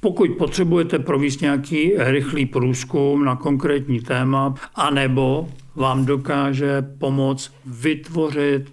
Pokud 0.00 0.30
potřebujete 0.30 0.98
provést 0.98 1.40
nějaký 1.40 1.92
rychlý 1.96 2.46
průzkum 2.46 3.24
na 3.24 3.36
konkrétní 3.36 4.00
téma, 4.00 4.54
anebo 4.74 5.48
vám 5.74 6.04
dokáže 6.04 6.82
pomoct 6.98 7.52
vytvořit 7.66 8.72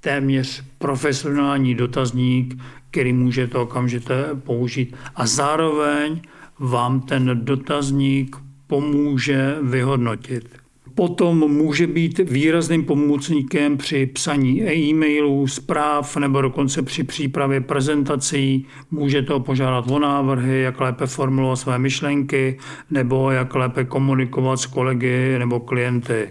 téměř 0.00 0.64
profesionální 0.78 1.74
dotazník, 1.74 2.54
který 2.90 3.12
můžete 3.12 3.58
okamžitě 3.58 4.14
použít. 4.44 4.96
A 5.14 5.26
zároveň 5.26 6.20
vám 6.58 7.00
ten 7.00 7.40
dotazník 7.44 8.36
pomůže 8.66 9.56
vyhodnotit. 9.62 10.48
Potom 10.94 11.38
může 11.52 11.86
být 11.86 12.18
výrazným 12.18 12.84
pomocníkem 12.84 13.76
při 13.76 14.06
psaní 14.06 14.62
e-mailů, 14.62 15.46
zpráv 15.46 16.16
nebo 16.16 16.42
dokonce 16.42 16.82
při 16.82 17.04
přípravě 17.04 17.60
prezentací. 17.60 18.66
Můžete 18.90 19.32
ho 19.32 19.40
požádat 19.40 19.90
o 19.90 19.98
návrhy, 19.98 20.60
jak 20.60 20.80
lépe 20.80 21.06
formulovat 21.06 21.56
své 21.56 21.78
myšlenky 21.78 22.58
nebo 22.90 23.30
jak 23.30 23.54
lépe 23.54 23.84
komunikovat 23.84 24.56
s 24.56 24.66
kolegy 24.66 25.38
nebo 25.38 25.60
klienty. 25.60 26.28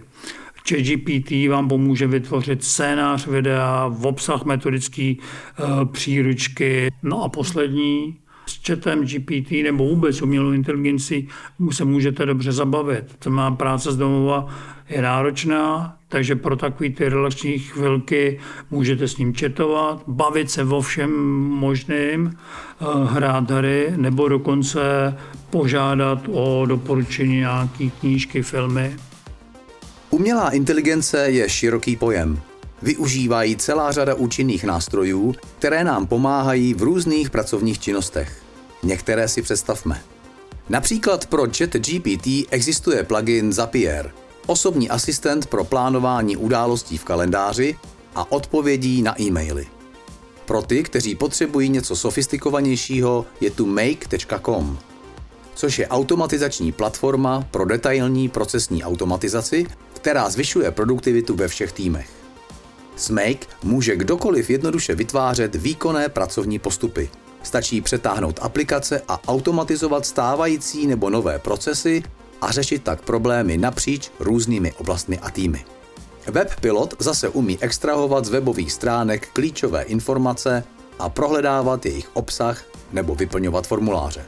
ChatGPT 0.70 1.32
vám 1.50 1.68
pomůže 1.68 2.08
vytvořit 2.08 2.64
scénář 2.64 3.28
videa, 3.28 3.88
v 3.88 4.06
obsah 4.06 4.46
metodické 4.46 5.02
e, 5.02 5.16
příručky. 5.92 6.90
No 7.04 7.24
a 7.24 7.30
poslední, 7.30 8.18
s 8.52 8.68
chatem 8.68 9.06
GPT 9.06 9.52
nebo 9.64 9.88
vůbec 9.88 10.22
umělou 10.22 10.52
inteligenci 10.52 11.28
se 11.72 11.86
můžete 11.86 12.26
dobře 12.26 12.52
zabavit. 12.52 13.06
To 13.20 13.30
má 13.30 13.52
práce 13.52 13.92
z 13.92 13.98
domova 13.98 14.48
je 14.90 15.02
náročná, 15.02 15.98
takže 16.08 16.36
pro 16.36 16.56
takové 16.56 16.90
ty 16.90 17.10
relační 17.10 17.60
chvilky 17.60 18.40
můžete 18.72 19.08
s 19.08 19.18
ním 19.18 19.34
četovat, 19.34 20.04
bavit 20.08 20.52
se 20.52 20.64
o 20.64 20.82
všem 20.82 21.12
možným, 21.40 22.34
eh, 22.34 22.86
hrát 23.06 23.52
hry 23.52 23.94
nebo 23.96 24.30
dokonce 24.30 24.80
požádat 25.50 26.20
o 26.32 26.66
doporučení 26.66 27.36
nějaké 27.36 27.90
knížky, 28.00 28.42
filmy. 28.42 28.96
Umělá 30.10 30.50
inteligence 30.50 31.30
je 31.30 31.50
široký 31.50 31.96
pojem 31.96 32.42
využívají 32.82 33.56
celá 33.56 33.92
řada 33.92 34.14
účinných 34.16 34.64
nástrojů, 34.64 35.36
které 35.60 35.84
nám 35.84 36.08
pomáhají 36.08 36.74
v 36.74 36.82
různých 36.82 37.30
pracovních 37.30 37.80
činnostech. 37.80 38.41
Některé 38.84 39.28
si 39.28 39.42
představme. 39.42 40.02
Například 40.70 41.26
pro 41.26 41.44
ChatGPT 41.58 42.28
existuje 42.50 43.04
plugin 43.04 43.54
Zapier, 43.54 44.12
osobní 44.48 44.90
asistent 44.90 45.46
pro 45.46 45.64
plánování 45.64 46.38
událostí 46.38 46.98
v 46.98 47.04
kalendáři 47.04 47.78
a 48.16 48.32
odpovědí 48.32 49.02
na 49.02 49.22
e-maily. 49.22 49.68
Pro 50.46 50.62
ty, 50.62 50.84
kteří 50.84 51.16
potřebují 51.16 51.70
něco 51.70 51.96
sofistikovanějšího, 51.96 53.26
je 53.42 53.52
tu 53.52 53.66
make.com, 53.66 54.80
což 55.56 55.80
je 55.80 55.88
automatizační 55.88 56.72
platforma 56.72 57.48
pro 57.52 57.66
detailní 57.66 58.30
procesní 58.30 58.84
automatizaci, 58.84 59.66
která 59.94 60.30
zvyšuje 60.30 60.72
produktivitu 60.72 61.36
ve 61.36 61.48
všech 61.48 61.72
týmech. 61.72 62.10
S 62.96 63.10
Make 63.10 63.48
může 63.64 63.96
kdokoliv 63.96 64.50
jednoduše 64.50 64.96
vytvářet 64.96 65.56
výkonné 65.56 66.10
pracovní 66.10 66.60
postupy. 66.60 67.10
Stačí 67.44 67.82
přetáhnout 67.82 68.40
aplikace 68.42 69.02
a 69.08 69.20
automatizovat 69.28 70.06
stávající 70.06 70.88
nebo 70.88 71.10
nové 71.10 71.40
procesy 71.40 72.04
a 72.42 72.52
řešit 72.52 72.84
tak 72.84 73.02
problémy 73.02 73.58
napříč 73.58 74.12
různými 74.20 74.74
oblastmi 74.74 75.20
a 75.20 75.30
týmy. 75.30 75.66
WebPilot 76.28 76.94
zase 77.00 77.30
umí 77.30 77.58
extrahovat 77.62 78.26
z 78.26 78.30
webových 78.30 78.72
stránek 78.72 79.28
klíčové 79.34 79.82
informace 79.82 80.64
a 81.00 81.10
prohledávat 81.10 81.86
jejich 81.86 82.10
obsah 82.14 82.64
nebo 82.92 83.16
vyplňovat 83.16 83.68
formuláře. 83.68 84.26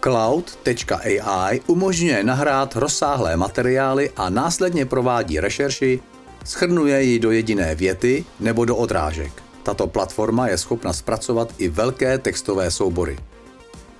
Cloud.ai 0.00 1.60
umožňuje 1.66 2.24
nahrát 2.24 2.76
rozsáhlé 2.76 3.36
materiály 3.36 4.10
a 4.16 4.30
následně 4.30 4.86
provádí 4.86 5.40
rešerši 5.40 6.00
Schrnuje 6.44 7.02
ji 7.02 7.18
do 7.18 7.30
jediné 7.30 7.74
věty 7.74 8.24
nebo 8.40 8.64
do 8.64 8.76
odrážek. 8.76 9.51
Tato 9.62 9.86
platforma 9.86 10.48
je 10.48 10.58
schopna 10.58 10.92
zpracovat 10.92 11.54
i 11.58 11.68
velké 11.68 12.18
textové 12.18 12.70
soubory. 12.70 13.18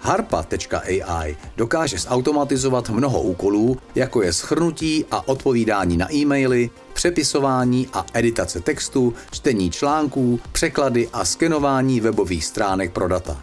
Harpa.ai 0.00 1.36
dokáže 1.56 1.98
zautomatizovat 1.98 2.90
mnoho 2.90 3.22
úkolů, 3.22 3.76
jako 3.94 4.22
je 4.22 4.32
schrnutí 4.32 5.04
a 5.10 5.28
odpovídání 5.28 5.96
na 5.96 6.14
e-maily, 6.14 6.70
přepisování 6.92 7.88
a 7.92 8.06
editace 8.14 8.60
textu, 8.60 9.14
čtení 9.30 9.70
článků, 9.70 10.40
překlady 10.52 11.08
a 11.12 11.24
skenování 11.24 12.00
webových 12.00 12.44
stránek 12.44 12.92
pro 12.92 13.08
data. 13.08 13.42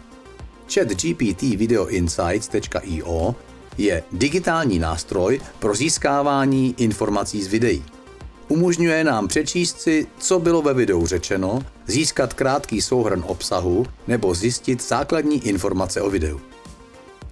ChatGPT 0.74 1.42
Video 1.42 1.86
Insights.io 1.86 3.34
je 3.78 4.02
digitální 4.12 4.78
nástroj 4.78 5.40
pro 5.58 5.74
získávání 5.74 6.74
informací 6.78 7.42
z 7.42 7.46
videí. 7.46 7.84
Umožňuje 8.50 9.04
nám 9.04 9.28
přečíst 9.28 9.80
si, 9.80 10.06
co 10.18 10.38
bylo 10.38 10.62
ve 10.62 10.74
videu 10.74 11.06
řečeno, 11.06 11.62
získat 11.86 12.34
krátký 12.34 12.82
souhrn 12.82 13.24
obsahu 13.26 13.86
nebo 14.06 14.34
zjistit 14.34 14.82
základní 14.82 15.46
informace 15.46 16.00
o 16.00 16.10
videu. 16.10 16.40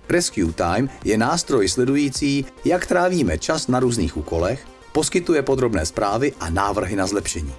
Rescue 0.09 0.53
Time 0.53 0.91
je 1.05 1.19
nástroj 1.19 1.69
sledující, 1.69 2.47
jak 2.64 2.87
trávíme 2.87 3.39
čas 3.39 3.69
na 3.69 3.81
různých 3.81 4.16
úkolech, 4.16 4.66
poskytuje 4.93 5.43
podrobné 5.43 5.87
zprávy 5.87 6.33
a 6.41 6.51
návrhy 6.51 6.97
na 6.97 7.07
zlepšení. 7.07 7.55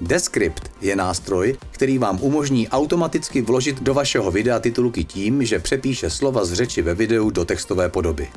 Descript 0.00 0.70
je 0.80 0.96
nástroj, 0.96 1.56
který 1.70 1.98
vám 1.98 2.18
umožní 2.20 2.68
automaticky 2.68 3.42
vložit 3.42 3.82
do 3.82 3.94
vašeho 3.94 4.30
videa 4.30 4.60
titulky 4.60 5.04
tím, 5.04 5.44
že 5.44 5.58
přepíše 5.58 6.10
slova 6.10 6.44
z 6.44 6.52
řeči 6.52 6.82
ve 6.82 6.94
videu 6.94 7.30
do 7.30 7.44
textové 7.44 7.88
podoby. 7.88 8.28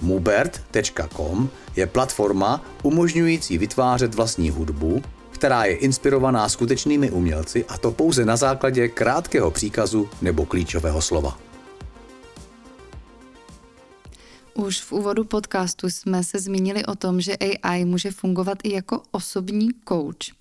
Mubert.com 0.00 1.48
je 1.76 1.86
platforma 1.86 2.64
umožňující 2.82 3.58
vytvářet 3.58 4.14
vlastní 4.14 4.50
hudbu, 4.50 5.02
která 5.30 5.64
je 5.64 5.74
inspirovaná 5.74 6.48
skutečnými 6.48 7.10
umělci 7.10 7.64
a 7.64 7.78
to 7.78 7.92
pouze 7.92 8.24
na 8.24 8.36
základě 8.36 8.88
krátkého 8.88 9.50
příkazu 9.50 10.08
nebo 10.22 10.46
klíčového 10.46 11.02
slova. 11.02 11.38
Už 14.54 14.80
v 14.80 14.92
úvodu 14.92 15.24
podcastu 15.24 15.90
jsme 15.90 16.24
se 16.24 16.38
zmínili 16.38 16.86
o 16.86 16.94
tom, 16.94 17.20
že 17.20 17.36
AI 17.36 17.84
může 17.84 18.10
fungovat 18.10 18.58
i 18.62 18.72
jako 18.72 19.02
osobní 19.10 19.68
coach. 19.88 20.36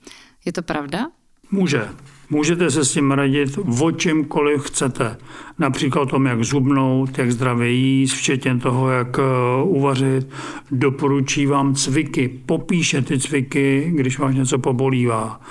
Je 0.46 0.54
to 0.54 0.62
pravda? 0.62 1.12
Může. 1.52 1.90
Můžete 2.32 2.72
se 2.72 2.86
s 2.86 2.92
tím 2.92 3.12
radit 3.12 3.60
o 3.82 3.92
čemkoliv 3.92 4.62
chcete. 4.64 5.18
Například 5.60 6.02
o 6.02 6.06
tom, 6.06 6.26
jak 6.26 6.44
zubnout, 6.44 7.18
jak 7.18 7.32
zdravě 7.32 7.72
jíst, 7.72 8.14
včetně 8.14 8.56
toho, 8.56 8.90
jak 8.90 9.20
eh, 9.20 9.64
uvařit. 9.64 10.28
Doporučí 10.72 11.46
vám 11.46 11.76
cviky, 11.76 12.28
popíše 12.46 13.02
ty 13.02 13.20
cviky, 13.20 13.92
když 13.96 14.20
vás 14.20 14.36
něco 14.36 14.60
pobolívá. 14.60 15.42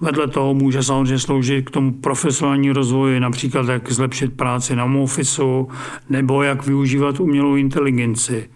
Vedle 0.00 0.28
toho 0.28 0.54
může 0.54 0.82
samozřejmě 0.82 1.18
sloužit 1.18 1.64
k 1.64 1.70
tomu 1.70 1.92
profesionální 1.92 2.70
rozvoji, 2.70 3.20
například 3.20 3.68
jak 3.68 3.92
zlepšit 3.92 4.36
práci 4.36 4.76
na 4.76 4.84
office 4.84 5.42
nebo 6.10 6.42
jak 6.42 6.66
využívat 6.66 7.20
umělou 7.20 7.56
inteligenci. 7.56 8.48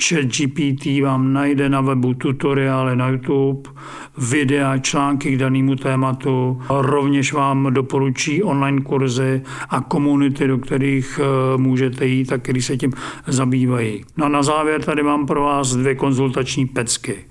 Chat 0.00 0.24
GPT 0.24 0.86
vám 1.02 1.32
najde 1.32 1.68
na 1.68 1.80
webu 1.80 2.14
tutoriály 2.14 2.96
na 2.96 3.08
YouTube, 3.08 3.70
videa, 4.18 4.78
články 4.78 5.34
k 5.34 5.38
danému 5.38 5.76
tématu. 5.76 6.62
Rovněž 6.70 7.32
vám 7.32 7.74
doporučí 7.74 8.42
online 8.42 8.80
kurzy 8.80 9.42
a 9.68 9.80
komunity, 9.80 10.46
do 10.46 10.58
kterých 10.58 11.20
eh, 11.22 11.58
můžete 11.58 12.06
jít 12.06 12.32
a 12.32 12.38
který 12.38 12.62
se 12.62 12.76
tím 12.76 12.92
zabývají. 13.26 14.04
No 14.16 14.24
a 14.24 14.28
na 14.28 14.42
závěr 14.42 14.82
tady 14.82 15.02
mám 15.02 15.26
pro 15.26 15.42
vás 15.42 15.76
dvě 15.76 15.94
konzultační 15.94 16.66
pecky. 16.66 17.24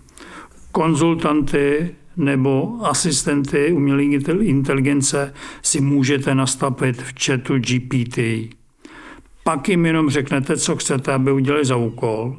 Konzultanty 0.72 1.96
nebo 2.18 2.78
asistenty 2.84 3.72
umělé 3.72 4.04
inteligence 4.42 5.34
si 5.62 5.82
můžete 5.82 6.36
nastavit 6.36 7.02
v 7.02 7.14
chatu 7.26 7.58
GPT. 7.58 8.20
Pak 9.44 9.70
jim 9.70 9.86
jenom 9.86 10.10
řeknete, 10.10 10.58
co 10.58 10.76
chcete, 10.76 11.14
aby 11.14 11.32
udělali 11.32 11.66
za 11.66 11.76
úkol. 11.76 12.36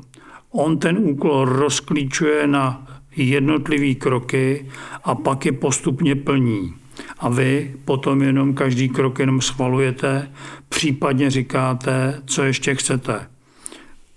On 0.53 0.79
ten 0.79 0.99
úkol 0.99 1.45
rozklíčuje 1.45 2.47
na 2.47 2.87
jednotlivé 3.17 3.95
kroky 3.95 4.67
a 5.05 5.15
pak 5.15 5.47
je 5.47 5.53
postupně 5.53 6.17
plní. 6.17 6.75
A 7.19 7.29
vy 7.29 7.75
potom 7.85 8.23
jenom 8.23 8.55
každý 8.55 8.89
krok 8.89 9.19
jenom 9.19 9.41
schvalujete, 9.41 10.31
případně 10.69 11.31
říkáte, 11.31 12.23
co 12.27 12.43
ještě 12.43 12.75
chcete. 12.75 13.27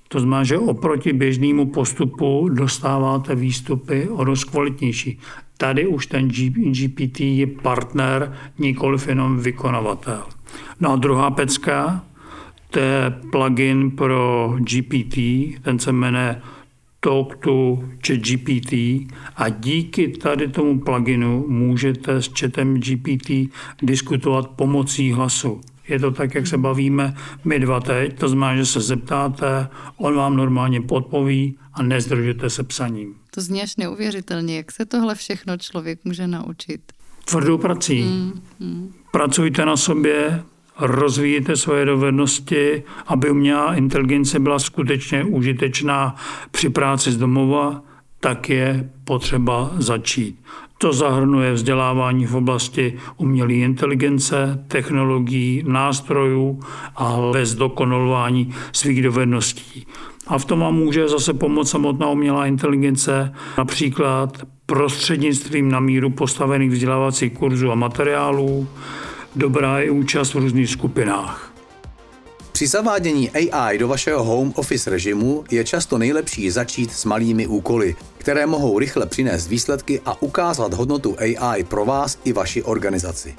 To 0.07 0.19
znamená, 0.19 0.43
že 0.43 0.57
oproti 0.57 1.13
běžnému 1.13 1.65
postupu 1.65 2.49
dostáváte 2.49 3.35
výstupy 3.35 4.09
o 4.09 4.23
dost 4.23 4.43
kvalitnější. 4.43 5.19
Tady 5.57 5.87
už 5.87 6.07
ten 6.07 6.27
GPT 6.71 7.19
je 7.19 7.47
partner, 7.47 8.37
nikoliv 8.59 9.07
jenom 9.07 9.39
vykonavatel. 9.39 10.23
No 10.79 10.91
a 10.91 10.95
druhá 10.95 11.31
pecka, 11.31 12.03
to 12.75 12.81
je 12.81 13.11
plugin 13.31 13.91
pro 13.91 14.53
GPT, 14.59 15.17
ten 15.61 15.79
se 15.79 15.91
jmenuje 15.91 16.41
Talk 16.99 17.35
to 17.35 17.83
GPT 18.07 18.73
a 19.35 19.49
díky 19.49 20.07
tady 20.07 20.47
tomu 20.47 20.79
pluginu 20.79 21.45
můžete 21.47 22.21
s 22.21 22.31
chatem 22.39 22.79
GPT 22.79 23.29
diskutovat 23.81 24.47
pomocí 24.47 25.11
hlasu. 25.11 25.61
Je 25.87 25.99
to 25.99 26.11
tak, 26.11 26.35
jak 26.35 26.47
se 26.47 26.57
bavíme 26.57 27.15
my 27.45 27.59
dva 27.59 27.79
teď, 27.79 28.19
to 28.19 28.29
znamená, 28.29 28.55
že 28.55 28.65
se 28.65 28.81
zeptáte, 28.81 29.67
on 29.97 30.15
vám 30.15 30.35
normálně 30.35 30.81
podpoví 30.81 31.57
a 31.73 31.83
nezdržujete 31.83 32.49
se 32.49 32.63
psaním. 32.63 33.15
To 33.31 33.41
zní 33.41 33.61
až 33.61 33.75
neuvěřitelně, 33.75 34.57
jak 34.57 34.71
se 34.71 34.85
tohle 34.85 35.15
všechno 35.15 35.57
člověk 35.57 35.99
může 36.05 36.27
naučit. 36.27 36.81
Tvrdou 37.25 37.57
prací. 37.57 38.03
Mm, 38.03 38.41
mm. 38.59 38.93
Pracujte 39.11 39.65
na 39.65 39.77
sobě, 39.77 40.43
rozvíjíte 40.79 41.55
svoje 41.55 41.85
dovednosti, 41.85 42.83
aby 43.07 43.29
umělá 43.29 43.75
inteligence 43.75 44.39
byla 44.39 44.59
skutečně 44.59 45.23
užitečná 45.23 46.15
při 46.51 46.69
práci 46.69 47.11
z 47.11 47.17
domova, 47.17 47.81
tak 48.19 48.49
je 48.49 48.89
potřeba 49.03 49.71
začít. 49.77 50.39
To 50.77 50.93
zahrnuje 50.93 51.53
vzdělávání 51.53 52.25
v 52.25 52.35
oblasti 52.35 52.97
umělé 53.17 53.53
inteligence, 53.53 54.65
technologií, 54.67 55.63
nástrojů 55.67 56.59
a 56.95 57.17
bez 57.31 57.55
dokonalování 57.55 58.53
svých 58.71 59.03
dovedností. 59.03 59.87
A 60.27 60.37
v 60.37 60.45
tom 60.45 60.59
vám 60.59 60.75
může 60.75 61.07
zase 61.07 61.33
pomoct 61.33 61.69
samotná 61.69 62.09
umělá 62.09 62.45
inteligence, 62.45 63.33
například 63.57 64.37
prostřednictvím 64.65 65.69
na 65.69 65.79
míru 65.79 66.09
postavených 66.09 66.71
vzdělávacích 66.71 67.33
kurzů 67.33 67.71
a 67.71 67.75
materiálů, 67.75 68.67
dobrá 69.35 69.79
je 69.79 69.91
účast 69.91 70.33
v 70.33 70.37
různých 70.37 70.69
skupinách. 70.69 71.53
Při 72.51 72.67
zavádění 72.67 73.29
AI 73.31 73.77
do 73.77 73.87
vašeho 73.87 74.23
home 74.23 74.53
office 74.55 74.89
režimu 74.89 75.43
je 75.51 75.63
často 75.63 75.97
nejlepší 75.97 76.51
začít 76.51 76.91
s 76.91 77.05
malými 77.05 77.47
úkoly, 77.47 77.95
které 78.17 78.45
mohou 78.45 78.79
rychle 78.79 79.05
přinést 79.05 79.47
výsledky 79.47 80.01
a 80.05 80.21
ukázat 80.21 80.73
hodnotu 80.73 81.15
AI 81.19 81.63
pro 81.63 81.85
vás 81.85 82.17
i 82.23 82.33
vaši 82.33 82.63
organizaci. 82.63 83.35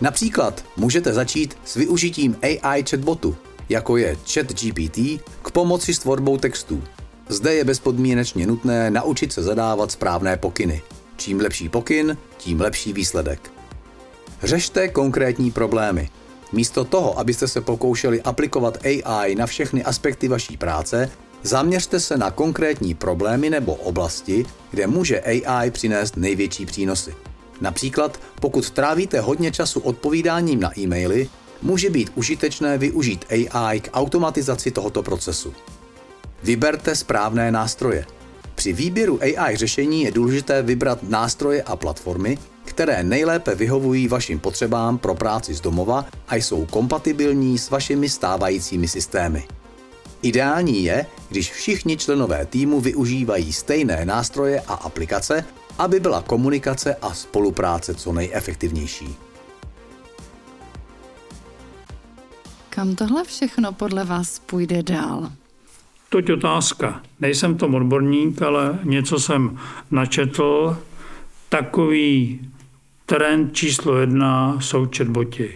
Například 0.00 0.64
můžete 0.76 1.12
začít 1.12 1.58
s 1.64 1.74
využitím 1.74 2.36
AI 2.42 2.84
chatbotu, 2.90 3.36
jako 3.68 3.96
je 3.96 4.16
ChatGPT, 4.32 4.98
k 5.42 5.50
pomoci 5.52 5.94
s 5.94 5.98
tvorbou 5.98 6.36
textů. 6.36 6.82
Zde 7.28 7.54
je 7.54 7.64
bezpodmínečně 7.64 8.46
nutné 8.46 8.90
naučit 8.90 9.32
se 9.32 9.42
zadávat 9.42 9.92
správné 9.92 10.36
pokyny. 10.36 10.82
Čím 11.16 11.40
lepší 11.40 11.68
pokyn, 11.68 12.16
tím 12.38 12.60
lepší 12.60 12.92
výsledek. 12.92 13.55
Řešte 14.42 14.88
konkrétní 14.88 15.50
problémy. 15.50 16.10
Místo 16.52 16.84
toho, 16.84 17.18
abyste 17.18 17.48
se 17.48 17.60
pokoušeli 17.60 18.22
aplikovat 18.22 18.78
AI 18.84 19.34
na 19.34 19.46
všechny 19.46 19.84
aspekty 19.84 20.28
vaší 20.28 20.56
práce, 20.56 21.10
zaměřte 21.42 22.00
se 22.00 22.16
na 22.16 22.30
konkrétní 22.30 22.94
problémy 22.94 23.50
nebo 23.50 23.74
oblasti, 23.74 24.46
kde 24.70 24.86
může 24.86 25.20
AI 25.20 25.70
přinést 25.70 26.16
největší 26.16 26.66
přínosy. 26.66 27.14
Například, 27.60 28.20
pokud 28.40 28.70
trávíte 28.70 29.20
hodně 29.20 29.52
času 29.52 29.80
odpovídáním 29.80 30.60
na 30.60 30.78
e-maily, 30.78 31.28
může 31.62 31.90
být 31.90 32.12
užitečné 32.14 32.78
využít 32.78 33.24
AI 33.30 33.80
k 33.80 33.90
automatizaci 33.92 34.70
tohoto 34.70 35.02
procesu. 35.02 35.54
Vyberte 36.42 36.96
správné 36.96 37.52
nástroje. 37.52 38.06
Při 38.54 38.72
výběru 38.72 39.20
AI 39.22 39.56
řešení 39.56 40.02
je 40.02 40.10
důležité 40.10 40.62
vybrat 40.62 41.02
nástroje 41.02 41.62
a 41.62 41.76
platformy, 41.76 42.38
které 42.76 43.02
nejlépe 43.04 43.54
vyhovují 43.54 44.08
vašim 44.08 44.38
potřebám 44.38 44.98
pro 44.98 45.14
práci 45.14 45.54
z 45.54 45.60
domova 45.60 46.04
a 46.28 46.36
jsou 46.36 46.66
kompatibilní 46.66 47.58
s 47.58 47.70
vašimi 47.70 48.08
stávajícími 48.08 48.88
systémy. 48.88 49.44
Ideální 50.22 50.84
je, 50.84 51.06
když 51.28 51.52
všichni 51.52 51.96
členové 51.96 52.46
týmu 52.46 52.80
využívají 52.80 53.52
stejné 53.52 54.04
nástroje 54.04 54.60
a 54.60 54.74
aplikace, 54.74 55.44
aby 55.78 56.00
byla 56.00 56.22
komunikace 56.22 56.94
a 56.94 57.14
spolupráce 57.14 57.94
co 57.94 58.12
nejefektivnější. 58.12 59.14
Kam 62.70 62.94
tohle 62.94 63.24
všechno 63.24 63.72
podle 63.72 64.04
vás 64.04 64.38
půjde 64.38 64.82
dál? 64.82 65.32
Toť 66.08 66.30
otázka. 66.30 67.02
Nejsem 67.20 67.56
tom 67.56 67.74
odborník, 67.74 68.42
ale 68.42 68.78
něco 68.84 69.20
jsem 69.20 69.58
načetl. 69.90 70.78
Takový 71.48 72.40
trend 73.06 73.56
číslo 73.56 73.96
jedna 73.96 74.60
jsou 74.60 74.88
chatboti. 74.96 75.50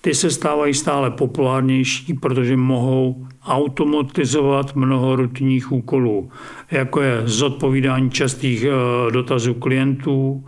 Ty 0.00 0.14
se 0.14 0.30
stávají 0.30 0.74
stále 0.74 1.10
populárnější, 1.10 2.14
protože 2.14 2.56
mohou 2.56 3.26
automatizovat 3.46 4.76
mnoho 4.76 5.16
rutinních 5.16 5.72
úkolů, 5.72 6.30
jako 6.70 7.00
je 7.00 7.22
zodpovídání 7.24 8.10
častých 8.10 8.64
eh, 8.64 9.10
dotazů 9.12 9.54
klientů 9.54 10.44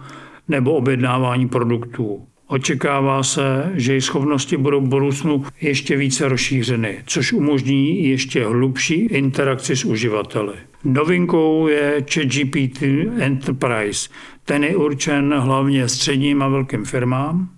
nebo 0.48 0.72
objednávání 0.72 1.48
produktů. 1.48 2.26
Očekává 2.48 3.22
se, 3.22 3.72
že 3.74 3.92
jejich 3.92 4.04
schopnosti 4.04 4.56
budou 4.56 4.80
v 4.80 4.88
budoucnu 4.88 5.44
ještě 5.60 5.96
více 5.96 6.28
rozšířeny, 6.28 7.02
což 7.06 7.32
umožní 7.32 8.08
ještě 8.08 8.44
hlubší 8.44 8.94
interakci 8.94 9.76
s 9.76 9.84
uživateli. 9.84 10.54
Novinkou 10.84 11.68
je 11.68 12.04
ChatGPT 12.12 12.82
Enterprise. 13.18 14.08
Ten 14.46 14.64
je 14.64 14.76
určen 14.76 15.34
hlavně 15.38 15.88
středním 15.88 16.42
a 16.42 16.48
velkým 16.48 16.84
firmám. 16.84 17.48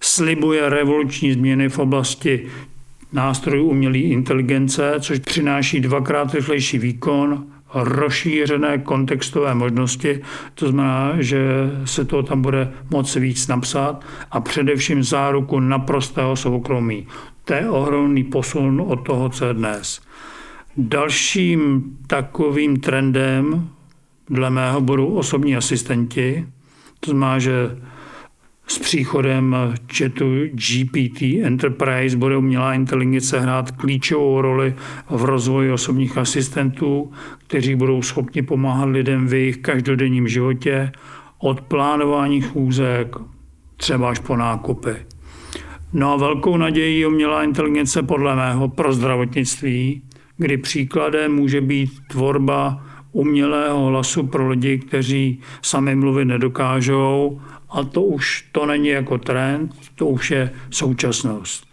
Slibuje 0.00 0.68
revoluční 0.68 1.32
změny 1.32 1.68
v 1.68 1.78
oblasti 1.78 2.46
nástrojů 3.12 3.64
umělé 3.64 3.98
inteligence, 3.98 4.94
což 5.00 5.18
přináší 5.18 5.80
dvakrát 5.80 6.34
rychlejší 6.34 6.78
výkon, 6.78 7.46
rozšířené 7.74 8.78
kontextové 8.78 9.54
možnosti, 9.54 10.22
to 10.54 10.68
znamená, 10.68 11.12
že 11.18 11.40
se 11.84 12.04
to 12.04 12.22
tam 12.22 12.42
bude 12.42 12.72
moci 12.90 13.20
víc 13.20 13.48
napsat 13.48 14.04
a 14.30 14.40
především 14.40 15.02
záruku 15.02 15.60
naprostého 15.60 16.36
soukromí. 16.36 17.06
To 17.44 17.54
je 17.54 17.70
ohromný 17.70 18.24
posun 18.24 18.84
od 18.86 18.96
toho, 18.96 19.28
co 19.28 19.44
je 19.44 19.54
dnes. 19.54 20.00
Dalším 20.76 21.84
takovým 22.06 22.80
trendem 22.80 23.68
dle 24.30 24.50
mého 24.50 24.80
budou 24.80 25.06
osobní 25.06 25.56
asistenti, 25.56 26.46
to 27.00 27.10
znamená, 27.10 27.38
že 27.38 27.76
S 28.68 28.78
příchodem 28.78 29.56
chatu 29.96 30.24
GPT 30.52 31.22
Enterprise 31.22 32.16
bude 32.16 32.36
umělá 32.36 32.74
inteligence 32.74 33.40
hrát 33.40 33.70
klíčovou 33.70 34.40
roli 34.40 34.74
v 35.10 35.24
rozvoji 35.24 35.72
osobních 35.72 36.18
asistentů, 36.18 37.12
kteří 37.46 37.74
budou 37.74 38.02
schopni 38.02 38.42
pomáhat 38.42 38.84
lidem 38.84 39.26
v 39.26 39.34
jejich 39.34 39.56
každodenním 39.56 40.28
životě, 40.28 40.92
od 41.38 41.60
plánování 41.60 42.40
chůzek 42.40 43.16
třeba 43.76 44.10
až 44.10 44.18
po 44.18 44.36
nákupy. 44.36 44.96
No 45.92 46.12
a 46.12 46.16
velkou 46.16 46.56
nadějí 46.56 47.06
umělá 47.06 47.44
inteligence 47.44 48.02
podle 48.02 48.36
mého 48.36 48.68
pro 48.68 48.92
zdravotnictví, 48.92 50.02
kdy 50.36 50.56
příkladem 50.56 51.34
může 51.34 51.60
být 51.60 51.90
tvorba 52.08 52.86
umělého 53.16 53.86
hlasu 53.86 54.26
pro 54.26 54.48
lidi, 54.48 54.78
kteří 54.78 55.40
sami 55.62 55.96
mluvit 55.96 56.24
nedokážou 56.24 57.40
a 57.70 57.84
to 57.84 58.02
už 58.02 58.44
to 58.52 58.66
není 58.66 58.88
jako 58.88 59.18
trend, 59.18 59.74
to 59.94 60.06
už 60.06 60.30
je 60.30 60.50
současnost. 60.70 61.66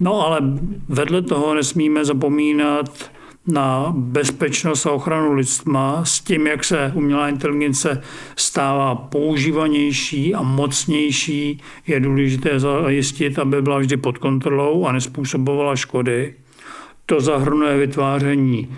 No 0.00 0.26
ale 0.26 0.40
vedle 0.88 1.22
toho 1.22 1.54
nesmíme 1.54 2.04
zapomínat 2.04 3.10
na 3.46 3.92
bezpečnost 3.96 4.86
a 4.86 4.92
ochranu 4.92 5.32
lidstva 5.32 6.04
s 6.04 6.20
tím, 6.20 6.46
jak 6.46 6.64
se 6.64 6.92
umělá 6.94 7.28
inteligence 7.28 8.02
stává 8.36 8.94
používanější 8.94 10.34
a 10.34 10.42
mocnější, 10.42 11.62
je 11.86 12.00
důležité 12.00 12.60
zajistit, 12.60 13.38
aby 13.38 13.62
byla 13.62 13.78
vždy 13.78 13.96
pod 13.96 14.18
kontrolou 14.18 14.86
a 14.86 14.92
nespůsobovala 14.92 15.76
škody. 15.76 16.34
To 17.06 17.20
zahrnuje 17.20 17.76
vytváření 17.76 18.68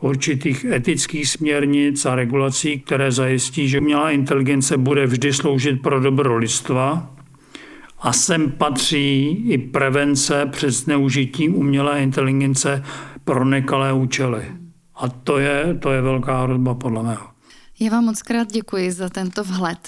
určitých 0.00 0.64
etických 0.64 1.28
směrnic 1.28 2.06
a 2.06 2.14
regulací, 2.14 2.80
které 2.80 3.12
zajistí, 3.12 3.68
že 3.68 3.80
umělá 3.80 4.10
inteligence 4.10 4.76
bude 4.76 5.06
vždy 5.06 5.32
sloužit 5.32 5.82
pro 5.82 6.00
dobro 6.00 6.36
lidstva. 6.36 7.14
A 8.00 8.12
sem 8.12 8.50
patří 8.50 9.28
i 9.48 9.58
prevence 9.58 10.46
před 10.46 10.70
zneužitím 10.70 11.54
umělé 11.54 12.02
inteligence 12.02 12.84
pro 13.24 13.44
nekalé 13.44 13.92
účely. 13.92 14.42
A 14.96 15.08
to 15.08 15.38
je, 15.38 15.76
to 15.80 15.92
je 15.92 16.02
velká 16.02 16.42
hrozba 16.42 16.74
podle 16.74 17.02
mého. 17.02 17.37
Já 17.80 17.90
vám 17.90 18.04
moc 18.04 18.22
krát 18.22 18.52
děkuji 18.52 18.92
za 18.92 19.08
tento 19.08 19.44
vhled. 19.44 19.78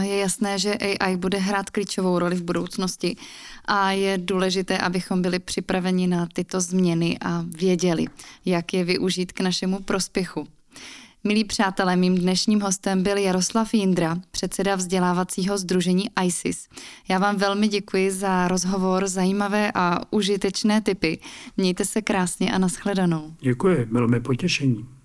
Je 0.00 0.16
jasné, 0.16 0.58
že 0.58 0.74
AI 0.74 1.16
bude 1.16 1.38
hrát 1.38 1.70
klíčovou 1.70 2.18
roli 2.18 2.36
v 2.36 2.42
budoucnosti 2.42 3.16
a 3.64 3.90
je 3.92 4.18
důležité, 4.18 4.78
abychom 4.78 5.22
byli 5.22 5.38
připraveni 5.38 6.06
na 6.06 6.28
tyto 6.32 6.60
změny 6.60 7.18
a 7.20 7.44
věděli, 7.48 8.06
jak 8.44 8.74
je 8.74 8.84
využít 8.84 9.32
k 9.32 9.40
našemu 9.40 9.80
prospěchu. 9.80 10.48
Milí 11.24 11.44
přátelé, 11.44 11.96
mým 11.96 12.14
dnešním 12.18 12.60
hostem 12.60 13.02
byl 13.02 13.16
Jaroslav 13.16 13.74
Jindra, 13.74 14.18
předseda 14.30 14.76
vzdělávacího 14.76 15.58
združení 15.58 16.04
ISIS. 16.24 16.68
Já 17.08 17.18
vám 17.18 17.36
velmi 17.36 17.68
děkuji 17.68 18.10
za 18.10 18.48
rozhovor, 18.48 19.08
zajímavé 19.08 19.72
a 19.74 20.00
užitečné 20.10 20.80
typy. 20.80 21.18
Mějte 21.56 21.84
se 21.84 22.02
krásně 22.02 22.52
a 22.52 22.58
nashledanou. 22.58 23.34
Děkuji, 23.40 23.86
bylo 23.90 24.08
mi 24.08 24.20
potěšení. 24.20 24.99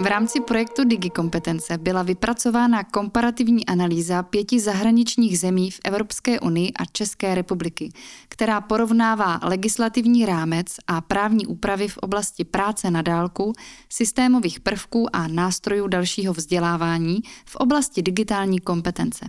V 0.00 0.06
rámci 0.06 0.40
projektu 0.40 0.84
DigiKompetence 0.84 1.78
byla 1.78 2.02
vypracována 2.02 2.84
komparativní 2.84 3.66
analýza 3.66 4.22
pěti 4.22 4.60
zahraničních 4.60 5.38
zemí 5.38 5.70
v 5.70 5.80
Evropské 5.84 6.40
unii 6.40 6.72
a 6.72 6.84
České 6.84 7.34
republiky, 7.34 7.92
která 8.28 8.60
porovnává 8.60 9.40
legislativní 9.42 10.26
rámec 10.26 10.66
a 10.86 11.00
právní 11.00 11.46
úpravy 11.46 11.88
v 11.88 11.98
oblasti 11.98 12.44
práce 12.44 12.90
na 12.90 13.02
dálku, 13.02 13.52
systémových 13.88 14.60
prvků 14.60 15.16
a 15.16 15.28
nástrojů 15.28 15.86
dalšího 15.86 16.32
vzdělávání 16.32 17.20
v 17.46 17.56
oblasti 17.56 18.02
digitální 18.02 18.60
kompetence. 18.60 19.28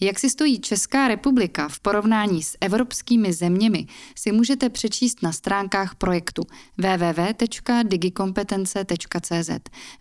Jak 0.00 0.18
si 0.18 0.30
stojí 0.30 0.60
Česká 0.60 1.08
republika 1.08 1.68
v 1.68 1.80
porovnání 1.80 2.42
s 2.42 2.56
evropskými 2.60 3.32
zeměmi, 3.32 3.86
si 4.16 4.32
můžete 4.32 4.68
přečíst 4.68 5.22
na 5.22 5.32
stránkách 5.32 5.94
projektu 5.94 6.42
www.digikompetence.cz 6.78 9.50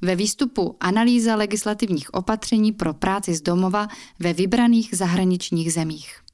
ve 0.02 0.16
výstupu 0.16 0.76
Analýza 0.80 1.36
legislativních 1.36 2.14
opatření 2.14 2.72
pro 2.72 2.94
práci 2.94 3.36
z 3.36 3.42
domova 3.42 3.88
ve 4.20 4.34
vybraných 4.34 4.90
zahraničních 4.94 5.74
zemích. 5.74 6.29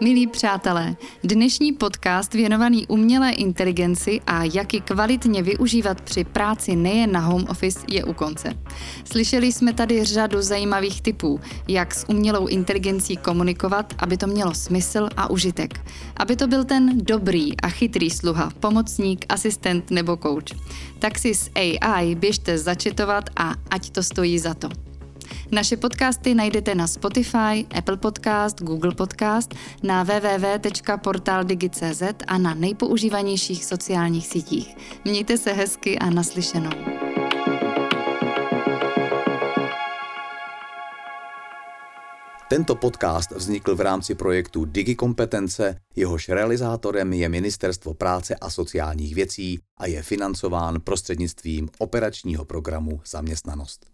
Milí 0.00 0.26
přátelé, 0.26 0.96
dnešní 1.24 1.72
podcast 1.72 2.34
věnovaný 2.34 2.86
umělé 2.86 3.30
inteligenci 3.30 4.20
a 4.26 4.44
jak 4.44 4.74
ji 4.74 4.80
kvalitně 4.80 5.42
využívat 5.42 6.00
při 6.00 6.24
práci 6.24 6.76
nejen 6.76 7.12
na 7.12 7.20
home 7.20 7.46
office 7.48 7.80
je 7.90 8.04
u 8.04 8.12
konce. 8.12 8.58
Slyšeli 9.04 9.52
jsme 9.52 9.72
tady 9.72 10.04
řadu 10.04 10.42
zajímavých 10.42 11.02
typů, 11.02 11.40
jak 11.68 11.94
s 11.94 12.08
umělou 12.08 12.46
inteligencí 12.46 13.16
komunikovat, 13.16 13.94
aby 13.98 14.16
to 14.16 14.26
mělo 14.26 14.54
smysl 14.54 15.08
a 15.16 15.30
užitek. 15.30 15.80
Aby 16.16 16.36
to 16.36 16.46
byl 16.46 16.64
ten 16.64 16.98
dobrý 17.04 17.60
a 17.60 17.68
chytrý 17.68 18.10
sluha, 18.10 18.50
pomocník, 18.60 19.26
asistent 19.28 19.90
nebo 19.90 20.16
coach. 20.16 20.60
Tak 20.98 21.18
si 21.18 21.34
s 21.34 21.50
AI 21.54 22.14
běžte 22.14 22.58
začetovat 22.58 23.24
a 23.36 23.54
ať 23.70 23.90
to 23.90 24.02
stojí 24.02 24.38
za 24.38 24.54
to. 24.54 24.85
Naše 25.52 25.76
podcasty 25.76 26.34
najdete 26.34 26.74
na 26.74 26.86
Spotify, 26.86 27.66
Apple 27.78 27.96
Podcast, 27.96 28.62
Google 28.62 28.94
Podcast, 28.94 29.54
na 29.82 30.02
www.portaldigi.cz 30.02 32.02
a 32.26 32.38
na 32.38 32.54
nejpoužívanějších 32.54 33.64
sociálních 33.64 34.26
sítích. 34.26 34.76
Mějte 35.04 35.38
se 35.38 35.52
hezky 35.52 35.98
a 35.98 36.10
naslyšenou. 36.10 36.70
Tento 42.48 42.74
podcast 42.74 43.30
vznikl 43.30 43.76
v 43.76 43.80
rámci 43.80 44.14
projektu 44.14 44.64
DigiKompetence, 44.64 45.76
jehož 45.96 46.28
realizátorem 46.28 47.12
je 47.12 47.28
Ministerstvo 47.28 47.94
práce 47.94 48.34
a 48.34 48.50
sociálních 48.50 49.14
věcí 49.14 49.58
a 49.76 49.86
je 49.86 50.02
financován 50.02 50.80
prostřednictvím 50.80 51.68
operačního 51.78 52.44
programu 52.44 53.00
Zaměstnanost. 53.06 53.84